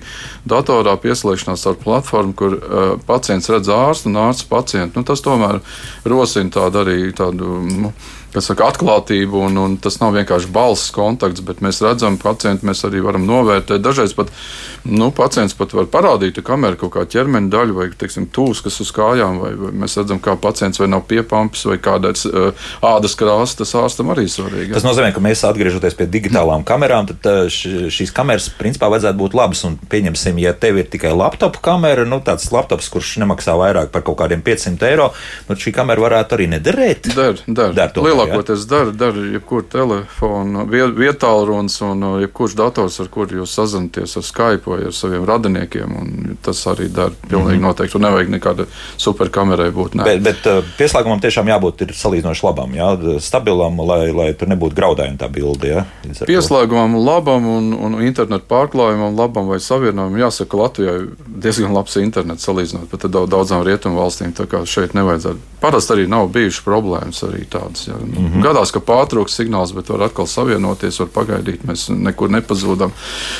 [0.47, 5.01] datorā pieslēgšanās ar platformu, kur uh, pacients redz ārstu un ārsts pacientu.
[5.01, 5.59] Nu, tas tomēr
[6.05, 7.59] rosina tādu arī tādu.
[7.67, 7.91] Nu,
[8.43, 13.01] saka, atklātību, un, un tas nav vienkārši balss kontakts, bet mēs redzam pacientu, mēs arī
[13.05, 13.83] varam novērtēt.
[13.83, 14.31] Dažreiz pat
[14.87, 18.91] nu, pacients pat var parādīt kamerā kaut kādu ķermeņa daļu vai teiksim, tūs, kas uz
[18.95, 23.57] kājām, vai, vai mēs redzam, kā pacients vai nav piepampis vai kādas uh, ādas krāsas,
[23.61, 24.73] tas ārstam arī svarīgi.
[24.75, 29.63] Tas nozīmē, ka mēs atgriežoties pie digitālām kamerām, tad šīs kameras principā vajadzētu būt labas.
[29.67, 34.05] Un pieņemsim, ja tev ir tikai laptop kamera, nu tāds laptops, kurš nemaksā vairāk par
[34.07, 35.09] kaut kādiem 500 eiro,
[35.49, 37.11] nu šī kamera varētu arī nederēt.
[37.17, 37.75] Der, der.
[37.75, 37.93] der
[38.31, 40.65] to, lielākoties dara, dara jebkuru telefonu,
[40.97, 45.95] vietālrunis un uh, jebkurš dators, ar kuru jūs sazināties ar Skype vai ar saviem radiniekiem.
[46.43, 47.67] Tas arī dara pilnīgi mm -hmm.
[47.67, 47.91] noteikti.
[47.91, 48.65] Tur nevajag nekāda
[48.97, 49.95] superkamerai būt.
[49.95, 50.03] Ne.
[50.03, 55.17] Bet, bet uh, pieslēgumam tiešām jābūt salīdzinoši labam, jā, stabilam, lai, lai tur nebūtu graudājuma
[55.17, 55.67] tā bilde.
[55.67, 55.85] Jā,
[56.25, 62.87] pieslēgumam labam un, un internetu pārklājumam labam vai savienojumam jāsaka Latvijai diezgan labs internets salīdzinot
[62.89, 64.33] pat daudzām rietumu valstīm.
[64.33, 65.37] Tā kā šeit nevajadzētu.
[65.61, 67.87] Parasti arī nav bijušas problēmas arī tādas.
[67.87, 68.43] Jā Un mm -hmm.
[68.43, 71.65] Gadās, ka pārtrūks signāls, bet var atkal savienoties, var pagaidīt.
[71.67, 72.91] Mēs nekur nepazūdam.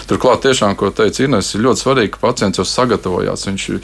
[0.07, 3.47] Turklāt, tiešām, ko teica Ines, ir ļoti svarīgi, ka pacients jau sagatavojās.
[3.47, 3.79] Viņš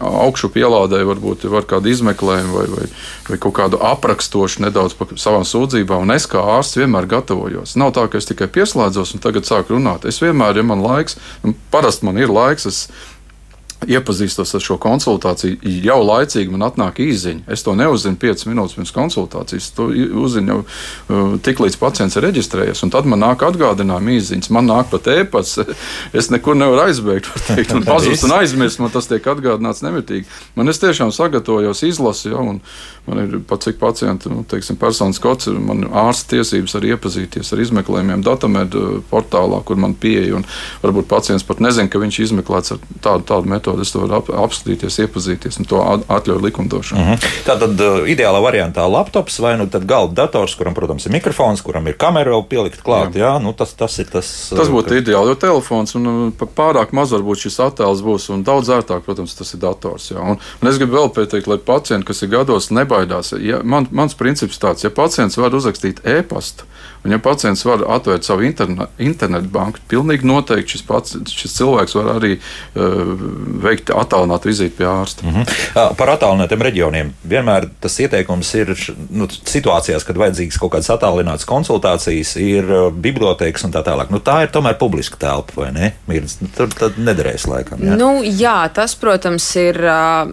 [0.00, 2.86] augšu pielādēja, varbūt var kādu izmeklējumu vai, vai,
[3.28, 6.02] vai kaut kādu aprakstošu nedaudz par savām sūdzībām.
[6.02, 7.76] Un es kā ārsts vienmēr gatavojos.
[7.76, 10.04] Nav tā, ka es tikai pieslēdzos un tagad sāku runāt.
[10.04, 11.16] Es vienmēr, ja man laiks,
[11.70, 12.88] parasti man ir laiks, es
[13.86, 17.44] iepazīstos ar šo konsultāciju, jau laicīgi man atnāk īziņa.
[17.54, 19.68] Es to neuzzinu 5 minūtes pirms konsultācijas.
[19.76, 19.86] To
[20.22, 22.82] uzzinu jau uh, tik līdz pacients ir reģistrējies.
[22.82, 25.58] Un tad man nāk atgādinājuma īziņas, man nāk pat ēpas.
[26.18, 28.80] Es nekur nevaru aizbēgt, teikt, un pazust un aizmirst.
[28.82, 30.26] Man tas tiek atgādināts nemitīgi.
[30.58, 32.60] Man es tiešām sagatavojos, izlasu, ja, un
[33.06, 37.62] man ir pat cik pacienti, nu, teiksim, personas kods, man ārsta tiesības arī iepazīties ar
[37.62, 40.40] izmeklējumiem datamedu portālā, kur man pieeja.
[40.40, 40.48] Un
[40.82, 44.18] varbūt pacients pat nezina, ka viņš izmeklēts ar tādu, tādu metodu metode, es to varu
[44.18, 47.02] ap, apskatīties, iepazīties, un to atļauj likumdošana.
[47.02, 47.42] Mm -hmm.
[47.46, 51.86] Tā tad uh, ideālā variantā laptops vai nu galda dators, kuram, protams, ir mikrofons, kuram
[51.86, 53.14] ir kamera vēl pielikt klāt.
[53.14, 53.34] Jā.
[53.34, 54.52] Jā, nu, tas, tas ir tas.
[54.56, 54.94] Tas būtu ka...
[54.94, 59.34] ideāli, jo telefons un uh, pārāk maz varbūt šis attēls būs, un daudz ērtāk, protams,
[59.34, 60.10] tas ir dators.
[60.10, 60.20] Jā.
[60.20, 63.32] Un, un es gribu vēl pateikt, lai pacienti, kas ir gados, nebaidās.
[63.40, 66.64] Ja, man, mans princips tāds, ja pacients var uzrakstīt e-pastu,
[67.04, 71.94] Un, ja pacients var atvērt savu internet, internetu banku, pilnīgi noteikti šis, pats, šis cilvēks
[71.94, 73.12] var arī uh,
[73.62, 75.26] veikt attālinātu vizīti pie ārsta.
[75.26, 75.96] Mm -hmm.
[75.96, 77.12] Par attālinātiem reģioniem.
[77.28, 78.74] Vienmēr tas ieteikums ir
[79.10, 84.10] nu, situācijās, kad vajadzīgas kaut kādas attālinātas konsultācijas, ir bibliotekas un tā tālāk.
[84.10, 85.92] Nu, tā ir tomēr publiska telpa, vai ne?
[86.08, 86.24] Ir,
[86.56, 87.84] tur nederēs laikam.
[87.84, 87.96] Jā?
[87.96, 89.76] Nu, jā, tas, protams, ir.
[89.76, 90.32] Uh,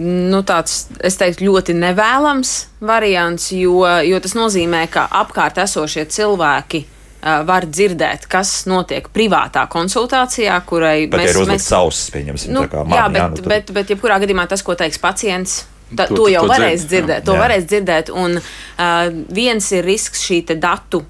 [0.00, 6.84] nu, tāds, es teiktu, ļoti nevēlams variants, jo, jo tas nozīmē, ka apkārt esošie cilvēki
[7.20, 11.60] var dzirdēt, kas notiek privātā konsultācijā, kurai bet mēs esam.
[11.60, 13.52] Sauss, pieņemsim, nu, kā man, jā, bet, jā, nu, tur...
[13.52, 15.60] bet, bet jebkurā gadījumā tas, ko teiks pacients.
[15.90, 17.16] Ta, to, to jau to varēs dzird, dzirdēt.
[17.18, 17.40] Jā, to jā.
[17.42, 18.12] varēs dzirdēt.
[18.14, 21.02] Un uh, viens ir risks šī datu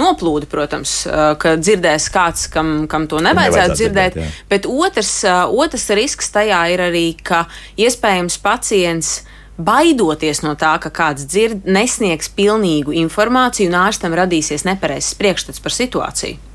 [0.00, 0.94] noplūde, protams,
[1.38, 4.16] ka dzirdēs kāds, kam, kam to nevajadzētu, nevajadzētu dzirdēt.
[4.16, 5.12] dzirdēt bet otrs,
[5.54, 7.44] otrs risks tajā ir arī, ka
[7.78, 9.20] iespējams pacients.
[9.54, 15.74] Baidoties no tā, ka kāds dzird, nesniegs pilnīgu informāciju, un ārstam radīsies nepareizs priekšstats par
[15.74, 16.50] situāciju.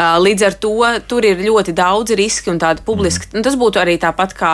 [0.00, 0.76] Līdz ar to
[1.10, 3.26] tur ir ļoti daudz riski un tāda publiska.
[3.34, 3.42] Mm.
[3.44, 4.52] Tas būtu arī tāpat kā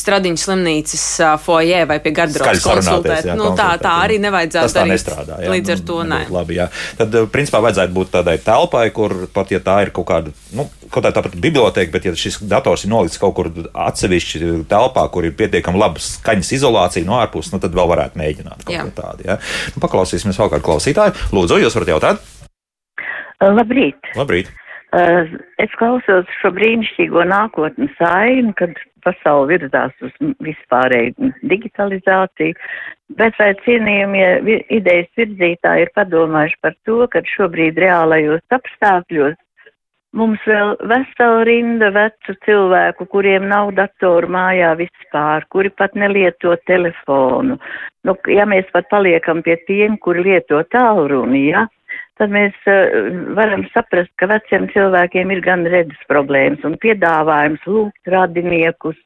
[0.00, 1.04] Stradiņas slimnīcas
[1.44, 3.28] foijē vai pie garderobas konsultēt.
[3.28, 4.94] Jā, nu, tā, tā arī nevajadzētu darīt.
[4.96, 6.20] Nestrādā, jā, līdz ar nu, to nē.
[6.32, 6.66] Labi, jā.
[6.98, 11.06] Tad, principā, vajadzētu būt tādai telpai, kur pat ja tā ir kaut kāda, nu, kaut
[11.06, 13.50] kā tāpat biblioteka, bet ja šis dators ir nolikts kaut kur
[13.86, 18.66] atsevišķi telpā, kur ir pietiekami laba skaņas izolācija no ārpuses, nu, tad vēl varētu mēģināt
[18.66, 19.28] kaut ko tādu.
[19.28, 19.38] Ja?
[19.74, 21.30] Nu, paklausīsimies vēl kādu klausītāju.
[21.36, 22.26] Lūdzu, jūs varat jautāt?
[23.40, 24.12] Labrīt!
[24.18, 24.50] Labrīt.
[24.90, 28.74] Uh, es klausos šo brīnišķīgo nākotnes ainu, kad
[29.04, 32.56] pasauli virzās uz vispārēju digitalizāciju,
[33.18, 34.26] bet vai cienījamie
[34.80, 39.38] idejas virzītāji ir padomājuši par to, ka šobrīd reālajos apstākļos
[40.16, 47.58] mums vēl vesela rinda vecu cilvēku, kuriem nav datoru mājā vispār, kuri pat nelieto telefonu.
[48.06, 51.66] Nu, ja mēs pat paliekam pie tiem, kuri lieto tālruni, ja,
[52.20, 58.10] tad mēs uh, varam saprast, ka veciem cilvēkiem ir gan redzes problēmas un piedāvājums lūgt
[58.12, 58.98] radiniekus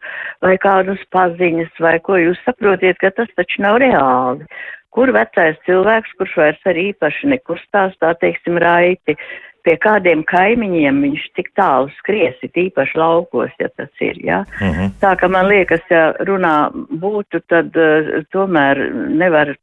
[0.45, 4.49] vai kādus paziņas vai ko jūs saprotiet, ka tas taču nav reāli.
[4.95, 9.17] Kur vecais cilvēks, kurš vairs arī īpaši nekustās, tā teiksim, raiti,
[9.65, 14.19] pie kādiem kaimiņiem viņš tik tālu skriesi, tīpaši laukos, ja tas ir.
[14.25, 14.45] Ja?
[14.61, 14.91] Uh -huh.
[15.01, 19.55] Tā ka man liekas, ja runā būtu, tad uh, tomēr nevar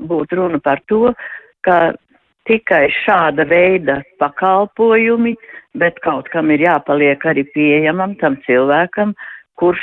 [0.00, 1.14] būt runa par to,
[1.60, 1.92] ka
[2.48, 5.36] tikai šāda veida pakalpojumi,
[5.74, 9.14] bet kaut kam ir jāpaliek arī pieejamam tam cilvēkam,
[9.60, 9.82] kurš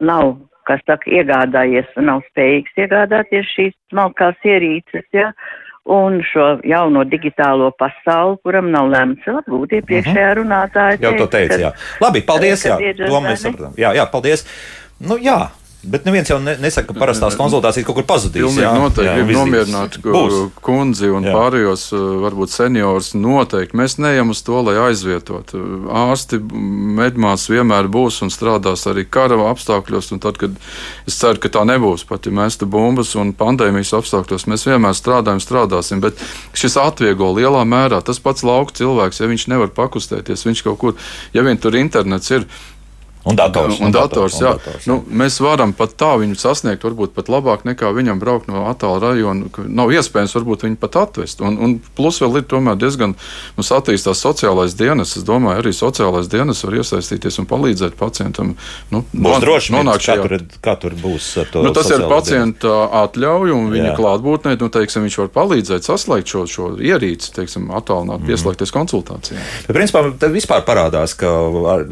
[0.00, 0.36] nav,
[0.68, 5.32] kas saka, iegādājies un nav spējīgs iegādāties šīs smalkās ierīces, ja,
[5.84, 10.38] un šo jauno digitālo pasauli, kuram nav lemts apgūt iepriekšējā mhm.
[10.40, 11.00] runātāja.
[11.04, 11.74] Jau to teica, jā.
[12.04, 13.76] Labi, paldies, jā, to mēs saprotam.
[13.80, 14.46] Jā, jā, paldies.
[15.04, 15.38] Nu, jā,
[15.90, 18.42] Bet neviens jau ne, nesaka, ka parastās konsultācijas kaut kur pazudīs.
[18.42, 19.20] Pilnīgi jā, noteikti.
[19.20, 19.98] Jā, nomierināt
[20.64, 21.34] kundzi un jā.
[21.36, 23.12] pārējos, uh, varbūt seniors.
[23.18, 25.60] Noteikti mēs neejam uz to, lai aizvietotu.
[26.04, 26.40] Ārsti,
[26.98, 30.12] medmās vienmēr būs un strādās arī kara apstākļos.
[30.24, 30.56] Tad, kad
[31.08, 34.96] es ceru, ka tā nebūs, pat ja mēs te bumbas un pandēmijas apstākļos, mēs vienmēr
[34.96, 36.02] strādājam, strādāsim.
[36.04, 36.20] Bet
[36.56, 40.96] šis atvieglo lielā mērā tas pats lauka cilvēks, ja viņš nevar pakustēties, viņš kaut kur,
[41.34, 42.48] ja vien tur internets ir
[43.24, 43.78] Un dators.
[43.80, 44.50] Un, un dators, jā.
[44.52, 44.90] un dators, jā.
[44.90, 49.00] Nu, mēs varam pat tā viņu sasniegt, varbūt pat labāk nekā viņam braukt no attāla
[49.00, 49.48] rajona.
[49.64, 51.40] Nav iespējams, varbūt viņu pat atvest.
[51.40, 53.14] Un, un plus vēl ir tomēr diezgan
[53.56, 55.16] mums attīstās sociālais dienas.
[55.16, 58.52] Es domāju, arī sociālais dienas var iesaistīties un palīdzēt pacientam.
[58.92, 60.36] Nu, Būs droši vien, nonākt kā šajā tur,
[60.68, 61.64] kā tur būs ar to.
[61.64, 62.74] Nu, tas ir pacienta
[63.06, 63.96] atļauja un viņa Jā.
[64.02, 64.54] klātbūtnē.
[64.60, 68.28] Nu, teiksim, viņš var palīdzēt saslēgt šo, šo ierīci, teiksim, attālināt, Mhm.
[68.28, 69.40] pieslēgties konsultācijām.
[69.66, 71.32] Bet, principā, vispār parādās, ka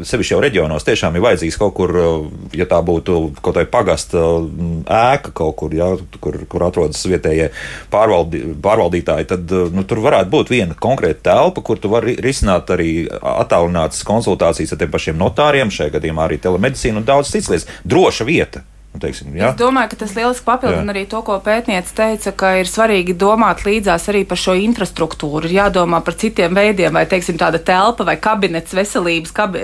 [0.05, 4.21] sevišķi jau reģionos tiešām ir vajadzīgs kaut kur, uh, ja tā būtu kaut kāda pagasta
[4.39, 5.89] mm, ēka kaut kur, jā,
[6.23, 7.49] kur, kur atrodas vietējie
[7.93, 12.71] pārvaldi, pārvaldītāji, tad uh, nu, tur varētu būt viena konkrēta telpa, kur tu vari risināt
[12.73, 17.81] arī attālinātas konsultācijas ar tiem pašiem notāriem, šajā gadījumā arī telemedicīnu un daudz citas lietas.
[17.87, 18.67] Droša vieta.
[18.93, 19.49] Nu, Teiksim, jā.
[19.51, 23.63] Es domāju, ka tas lieliski papildina arī to, ko pētniece teica, ka ir svarīgi domāt
[23.65, 25.47] līdzās arī par šo infrastruktūru.
[25.49, 29.63] Ir jādomā par citiem veidiem, vai teiksim, tāda telpa vai kabinets veselības, kabi,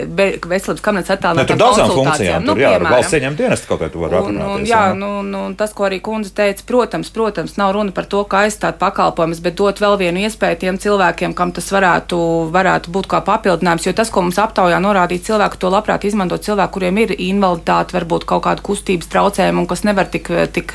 [0.49, 2.93] veselības kabinets Ne, attālinātām tur daudzām funkcijām, Nu, tur jā, piemēram.
[2.97, 4.69] valsts ieņem dienestu kaut kā tu vari Un, un, aprunāties.
[4.69, 4.97] jā, jā.
[4.97, 8.79] nu, nu, tas, ko arī kundze teica, protams, protams, nav runa par to, kā aizstāt
[8.81, 12.17] pakalpojumus, bet dot vēl vienu iespēju tiem cilvēkiem, kam tas varētu,
[12.51, 13.85] varētu būt kā papildinājums.
[13.85, 18.25] Jo tas, ko mums aptaujā norādīja cilvēki, to labprāt izmanto cilvēki, kuriem ir invaliditāte, varbūt
[18.25, 20.73] kaut kāda kustības traucējuma un kas nevar tik, tik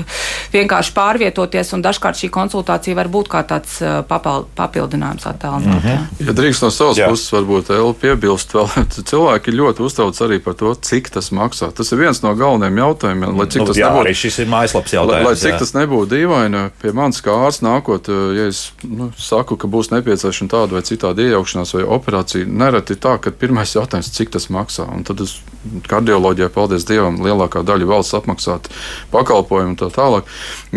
[0.55, 1.73] vienkārši pārvietoties.
[1.77, 3.79] Un dažkārt šī konsultācija var būt kā tāds
[4.09, 5.75] papal- papildinājums attālināt.
[5.75, 6.27] Mm -hmm.
[6.27, 7.09] Ja drīkst no savas Jā.
[7.09, 8.69] Puses, varbūt Elu piebilst, vēl
[9.11, 11.73] cilvēki ir ļoti uztrauc arī par to, cik tas maksā.
[11.73, 14.15] Tas ir viens no galvenajiem jautājumiem, lai cik Nu, tas jā, nebūtu.
[14.15, 15.25] šis ir mājaslapas Lai, jautājums.
[15.27, 15.59] lai cik jā.
[15.59, 19.91] tas nebūtu dīvaini, pie manis kā ārsts nākot, eh, ja es nu, saku, ka būs
[19.91, 24.47] nepieciešama tāda vai citāda iejaukšanās vai operācija, nereti ir tā, ka pirmais jautājums, cik tas
[24.51, 24.85] maksā.
[24.97, 25.41] Un tad es
[25.89, 28.71] kardioloģijai, paldies Dievam, lielākā daļa valsts apmaksāt
[29.15, 30.29] pakalpojumu un tā tālāk.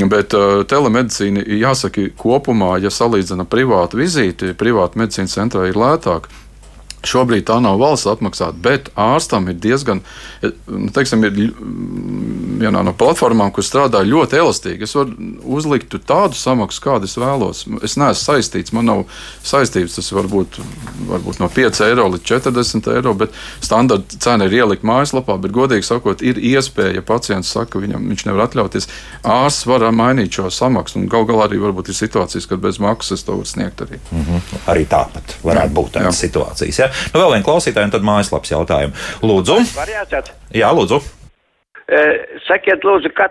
[0.08, 6.30] Bet uh, telemedicīna, jāsaka, kopumā, ja salīdzina privātu vizīti, privātu medicīnas centrā ir lētāk.
[7.08, 10.02] Šobrīd tā nav valsts apmaksāta, bet ārstam ir diezgan,
[10.44, 11.54] eh, nu, teiksim, ir ļ-
[12.58, 14.84] vienā no platformām, kur strādā ļoti elastīgi.
[14.88, 15.14] Es varu
[15.58, 17.64] uzlikt tādu samaksu, kādu es vēlos.
[17.86, 19.04] Es neesmu saistīts, man nav
[19.46, 19.96] saistības.
[19.96, 20.60] Tas var būt
[21.40, 23.32] no 5 eiro līdz 40 eiro, bet
[23.62, 25.38] standarta cena ir ielikt mājaslapā.
[25.42, 28.88] Bet, godīgi sakot, ir iespēja, ja pacients saka, ka viņam, viņš nevar atļauties.
[29.24, 33.24] Ārsts var mainīt šo samaksu, un gal galā arī varbūt ir situācijas, kad bez maksas
[33.28, 34.00] to var sniegt arī.
[34.12, 34.42] Mhm.
[34.68, 36.30] Arī tāpat varētu būt tādas Jā.
[36.30, 36.80] situācijas.
[36.80, 36.90] Ja?
[37.14, 38.94] Nu, vēl viena klausītāja, un tad mājaslapas jautājumu.
[39.26, 39.60] Lūdzu,
[40.56, 41.02] jā, lūdzu.
[42.48, 43.30] Sakiet, lūdzu, ka,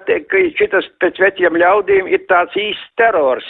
[0.56, 3.44] šitas pēc veciem ļaudīm ir tāds īsts terors.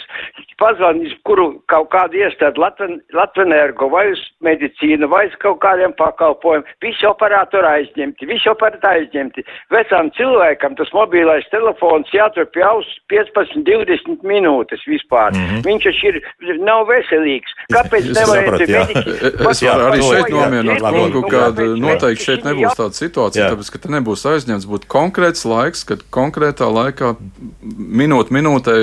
[0.59, 6.65] Pazvanīs, kuru kaut kādu iestādi Latvenergo vai uz medicīnu vai uz kaut kādiem pakalpojumiem.
[6.83, 9.45] Visi operatori aizņemti, visi operatori aizņemti.
[9.71, 15.31] Vecām cilvēkam tas mobilais telefons jātur pie auss 15-20 minūtes vispār.
[15.31, 15.63] Mm -hmm.
[15.67, 16.21] Viņš taču ir,
[16.65, 17.53] nav veselīgs.
[17.71, 19.15] Kāpēc Es nevarētu mediķi?
[19.51, 20.83] Es varu arī šeit nomierināt
[21.31, 21.41] ka
[21.85, 23.49] noteikti šeit nebūs tāda situācija, Jā.
[23.53, 27.13] tāpēc, ka te nebūs aizņemts, būtu konkrēts laiks, kad konkrētā laikā
[27.61, 28.75] minūte minūtē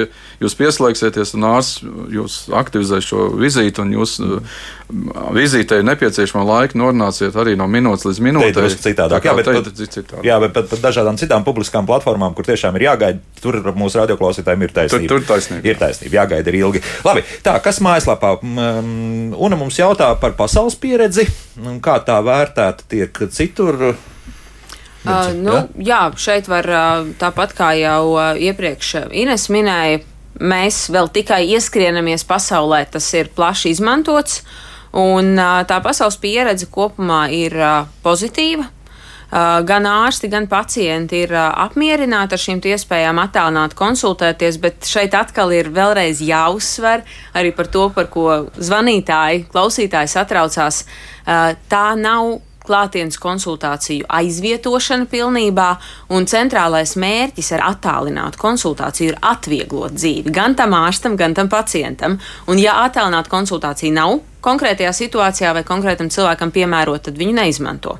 [0.42, 1.82] jūs pieslēgsieties un ārsts
[2.14, 4.38] jūs aktivizēs šo vizīti un jūs uh,
[5.34, 8.54] vizītei nepieciešamo laiku norunāsiet arī no minūtes līdz Te ir minūtei.
[8.56, 9.24] drusku citādāk.
[9.24, 10.22] Tā Jā, bet, pat, ir citādāk.
[10.28, 14.66] jā, bet pat, pat dažādām citām publiskām platformām, kur tiešām ir jāgaida, tur mūsu radioklausītājiem
[14.68, 15.08] ir taisnība.
[15.08, 15.64] Tur- tur taisnība.
[15.72, 16.82] Ir taisnība, jāgaida ir ilgi.
[17.04, 18.36] Labi, tā, kas mājaslapā?
[18.44, 21.26] Una mums jautā par pasaules pieredzi,
[21.84, 23.94] kā tā vērtēta tiek citur.
[25.04, 29.98] Uh, nu, jā, šeit var uh, tāpat kā jau uh, iepriekš uh, Ines minēja,
[30.40, 34.40] mēs vēl tikai ieskrienamies pasaulē, tas ir plaši izmantots,
[34.96, 35.34] un
[35.68, 37.54] tā pasaules pieredze kopumā ir
[38.02, 38.68] pozitīva.
[39.66, 45.72] Gan ārsti, gan pacienti ir apmierināti ar šīm iespējām attālināt, konsultēties, bet šeit atkal ir
[45.74, 47.02] vēlreiz jāuzsver
[47.34, 50.84] arī par to, par ko zvanītāji, klausītāji satraucās.
[51.26, 55.68] Tā nav klātienes konsultāciju aizvietošana pilnībā,
[56.16, 62.18] un centrālais mērķis ar attālinātu konsultāciju ir atvieglot dzīvi gan tam ārstam, gan tam pacientam.
[62.48, 67.98] Un, ja attālināta konsultācija nav konkrētajā situācijā vai konkrētam cilvēkam piemērota, tad viņu neizmanto.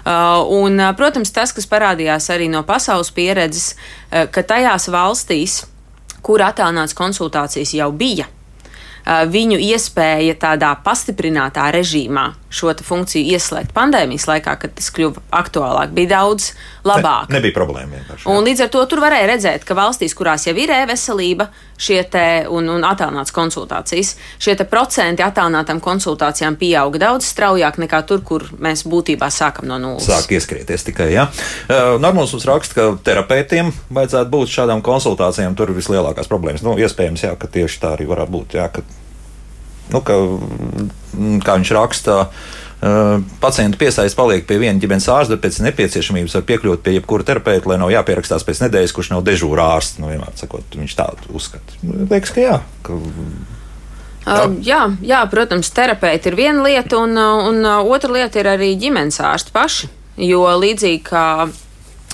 [0.00, 5.60] Uh, un, uh, protams, tas, kas parādījās arī no pasaules pieredzes, uh, ka tajās valstīs,
[6.24, 14.26] kur attālināts konsultācijas jau bija, uh, viņu iespēja tādā pastiprinātā režīmā šo funkciju ieslēgt pandēmijas
[14.26, 16.50] laikā, kad tas kļuva aktuālāk, bija daudz
[16.86, 17.30] labāk.
[17.30, 18.26] Ne, nebija problēma vienkārši.
[18.30, 22.68] Un līdz ar to tur varēja redzēt, ka valstīs, kurās jau ir e-veselība te un,
[22.68, 29.30] un attālināts konsultācijas, šie procenti attālinātām konsultācijām pieauga daudz straujāk nekā tur, kur mēs būtībā
[29.32, 30.08] sākam no nulles.
[30.10, 31.10] Sāk ieskrieties tikai.
[31.14, 31.28] Ja?
[32.02, 35.56] Normāls mums raksta, ka terapeitiem vajadzētu būt šādām konsultācijām.
[35.56, 36.64] Tur ir vislielākās problēmas.
[36.66, 38.58] Nu, iespējams, jā, ka tieši tā arī varētu būt.
[38.60, 38.84] Jā, ka,
[39.94, 40.18] nu, ka,
[41.44, 42.24] kā viņš raksta,
[42.80, 47.26] Uh, pacientu piesaist paliek pie viena ģimenes ārsta, bet pēc nepieciešamības var piekļūt pie jebkura
[47.28, 49.98] terapeiта, lai nav jāpierakstās pēc nedēļas, kurš nav dežūra ārsts.
[50.00, 51.76] Nu, vienmēr sakot, viņš tādu uzskata.
[51.84, 52.54] Liekas, ka jā.
[52.86, 52.96] Ka...
[52.96, 54.38] Jā.
[54.46, 59.20] Uh, jā, jā, protams, terapeiti ir viena lieta, un, un otra lieta ir arī ģimenes
[59.28, 59.92] ārsti paši.
[60.30, 61.26] Jo līdzīgi kā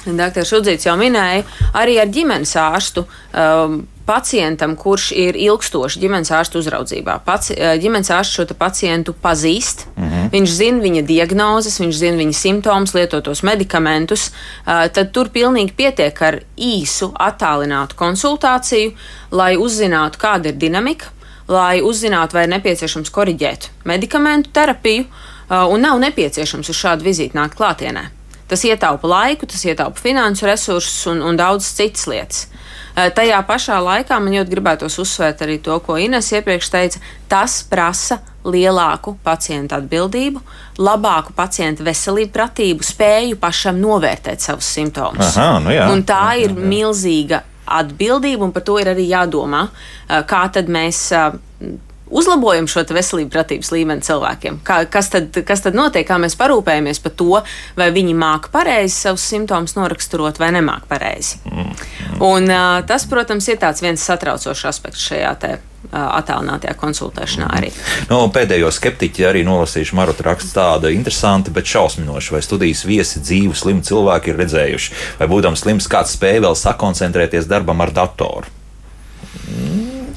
[0.07, 0.47] Dr.
[0.47, 1.45] Šudzīts jau minēja,
[1.75, 3.07] arī ar ģimenes ārstu.
[3.35, 7.19] Um, pacientam, kurš ir ilgstoši ģimenes ārsta uzraudzībā.
[7.27, 10.31] Paci, eh, ģimenes ārsts šo pacientu pazīst, mm -hmm.
[10.31, 14.31] viņš zina viņa diagnozes, viņš zina viņa simptomus, lietotos medikamentus.
[14.67, 18.93] Eh, tad tur pilnīgi pietiek ar īsu, attālinātu konsultāciju,
[19.31, 21.07] lai uzzinātu, kāda ir dinamika,
[21.49, 27.35] lai uzzinātu, vai ir nepieciešams koriģēt medikamentu terapiju, eh, un nav nepieciešams uz šādu vizīti
[27.35, 28.16] nākt klātienē.
[28.47, 32.47] Tas ietaupa laiku, tas ietaupa finansu resursus un, un daudzas citas lietas.
[32.97, 37.03] Eh, tajā pašā laikā man ļoti gribētos uzsvērt arī to, ko Ines iepriekš teica.
[37.29, 40.41] Tas prasa lielāku pacientu atbildību,
[40.81, 45.35] labāku pacientu veselību, pratību, spēju pašam novērtēt savus simptomus.
[45.35, 46.71] Aha, nu jā, un tā jā, ir jā.
[46.73, 51.37] milzīga atbildība, un par to ir arī jādomā, eh, kā tad mēs eh,
[52.11, 54.61] uzlabojam šo veselību pratības līmeni cilvēkiem.
[54.67, 57.41] Kā, kas, tad, kas tad notiek, kā mēs parūpējamies par to,
[57.79, 61.41] vai viņi māca pareizi savus simptomus noraksturot vai nemāca pareizi.
[61.51, 61.73] Mm.
[62.23, 65.57] Un, uh, tas, protams, ir viens satraucošs aspekts šajā te.
[65.87, 67.69] Attēlinātajā konsultēšanā arī.
[68.11, 73.55] Nu, pēdējo skeptiķi arī nolasījuši Marotu rakstu tādu interesantu, bet šausminošu, vai studijas viesi dzīvu
[73.55, 78.51] slimu cilvēku ir redzējuši, vai būdams slims kāds spēj vēl sakoncentrēties darbam ar datoru.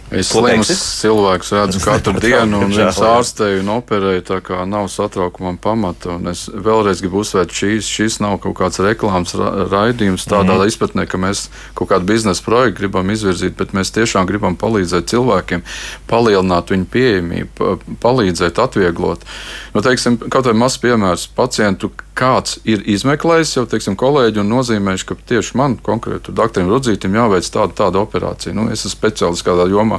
[0.10, 4.24] Es slimus cilvēkus redzu katru dienu, un viņus ārstēju un operēju.
[4.30, 6.16] Tā kā nav satraukumam pamata.
[6.18, 10.74] Un es vēlreiz gribu uzsvērt, šīs, šis nav kaut kāds reklāmas ra raidījums tādā mm.
[10.74, 11.45] izpratnē, ka mēs
[11.78, 15.66] kaut kādu biznesa projektu gribam izvirzīt, bet mēs tiešām gribam palīdzēt cilvēkiem,
[16.10, 19.26] palielināt viņu pieejamību, palīdzēt, atvieglot.
[19.76, 25.07] Nu, teiksim, kaut vai mazs piemērs pacientu kāds ir izmeklējis jau teiksim, kolēģi un nozīmējuši,
[25.07, 28.55] ka tieši man konkrēti doktoram Rudzītam jāveic tāda, tāda operācija.
[28.55, 29.99] Nu, es esmu speciālists kādā jomā.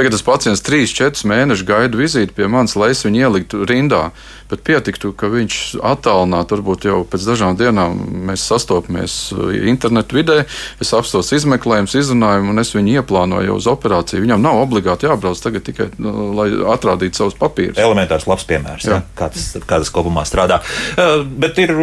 [0.00, 4.06] Tagad tas pacients 3-4 mēnešus gaida vizīti pie manis, lai es viņu ieliktu rindā
[4.50, 7.96] bet pietiktu, ka viņš attālināti, varbūt jau pēc dažām dienām
[8.28, 10.38] mēs sastopamies uh, internetu vidē,
[10.82, 14.24] es apstos izmeklējumus, izrunājumu, un es viņu ieplānoju uz operāciju.
[14.24, 17.78] Viņam nav obligāti jābrauc tagad tikai, nu, lai atrādītu savus papīrus.
[17.80, 18.98] Elementārs labs piemērs, jā.
[18.98, 20.60] Jā, kā, tas, kā tas kopumā strādā.
[20.96, 21.74] Uh, bet ir,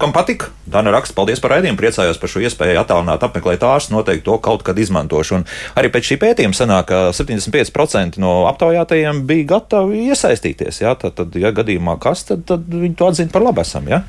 [0.00, 4.22] kam patika, Dana raksta, paldies par raidījumu, priecājos par šo iespēju attālināt, apmeklēt ārstu, noteikti
[4.28, 5.40] to kaut kad izmantošu.
[5.40, 5.46] Un
[5.80, 7.59] arī pēc šī pētījuma sanāk, ka 75%
[8.22, 10.80] no aptaujātajiem bija gatavi iesaistīties.
[10.80, 13.90] Jā, tad, tad, ja gadījumā kas, tad, tad viņi to atzina par labu esam.
[13.90, 14.00] Ja?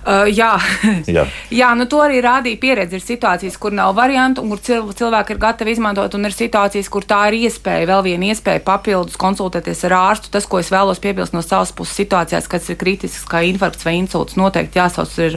[0.00, 0.54] Uh, jā,
[1.16, 1.26] jā.
[1.52, 2.96] jā nu to arī rādīja pieredze.
[2.96, 7.04] Ir situācijas, kur nav variantu, un kur cilvēki ir gatavi izmantot, un ir situācijas, kur
[7.04, 10.32] tā ir iespēja, vēl viena iespēja papildus konsultēties ar ārstu.
[10.32, 13.98] Tas, ko es vēlos piebilst no savas puses, situācijās, kas ir kritisks, kā infarkts vai
[13.98, 15.36] insults, noteikti jāsauc ir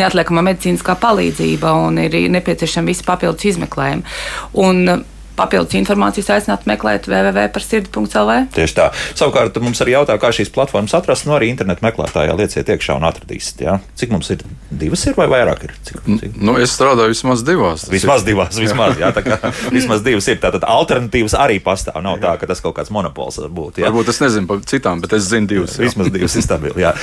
[0.00, 4.18] neatliekama medicīniskā palīdzība un ir nepieciešama visi papildus izmeklējumi.
[4.58, 5.04] Un,
[5.40, 8.36] papildus informācijas aicināt meklēt www.sirdi.lv.
[8.54, 8.88] Tieši tā.
[9.18, 11.26] Savukārt mums arī jautā, kā šīs platformas atrast.
[11.26, 13.64] No nu, arī internetu meklētājā lieciet iekšā un atradīsiet.
[13.64, 13.78] Ja?
[13.98, 14.44] Cik mums ir?
[14.70, 15.74] Divas ir vai vairāk ir?
[15.88, 16.36] Cik, cik?
[16.38, 17.86] Nu, es strādāju vismaz divās.
[17.90, 18.30] Vismaz ir.
[18.30, 19.38] divās, vismaz, jā, tā kā
[19.76, 20.40] vismaz divas ir.
[20.42, 22.00] Tātad alternatīvas arī pastāv.
[22.04, 23.80] Nav tā, ka tas kaut kāds monopols var būt.
[23.82, 23.90] Jā.
[23.90, 25.76] Varbūt es nezinu par citām, bet es zinu divas.
[25.78, 25.88] Jā.
[25.88, 26.84] Vismaz divas ir stabili.
[26.84, 26.94] Jā.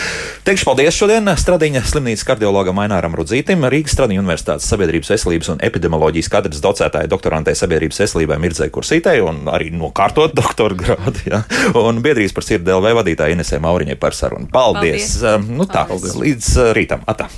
[0.47, 6.31] Teikšu paldies šodien Stradiņa slimnīcas kardiologam Aināram Rudzītim, Rīgas Stradiņa Universitātes sabiedrības veselības un epidemioloģijas
[6.31, 11.23] katedras docētāja doktorantē sabiedrības veselībai Mirdzai Kursītē Rītai un arī nokārtot doktora grādu.
[11.27, 11.43] Ja?
[11.79, 14.49] Un biedrības par sirdi DLV vadītāja Inesē Mauriņai par sarunu.
[14.51, 15.19] Paldies!
[15.21, 15.49] Paldies.
[15.49, 16.15] Nu, tā, Paldies.
[16.15, 17.05] līdz rītam!
[17.07, 17.29] Atā.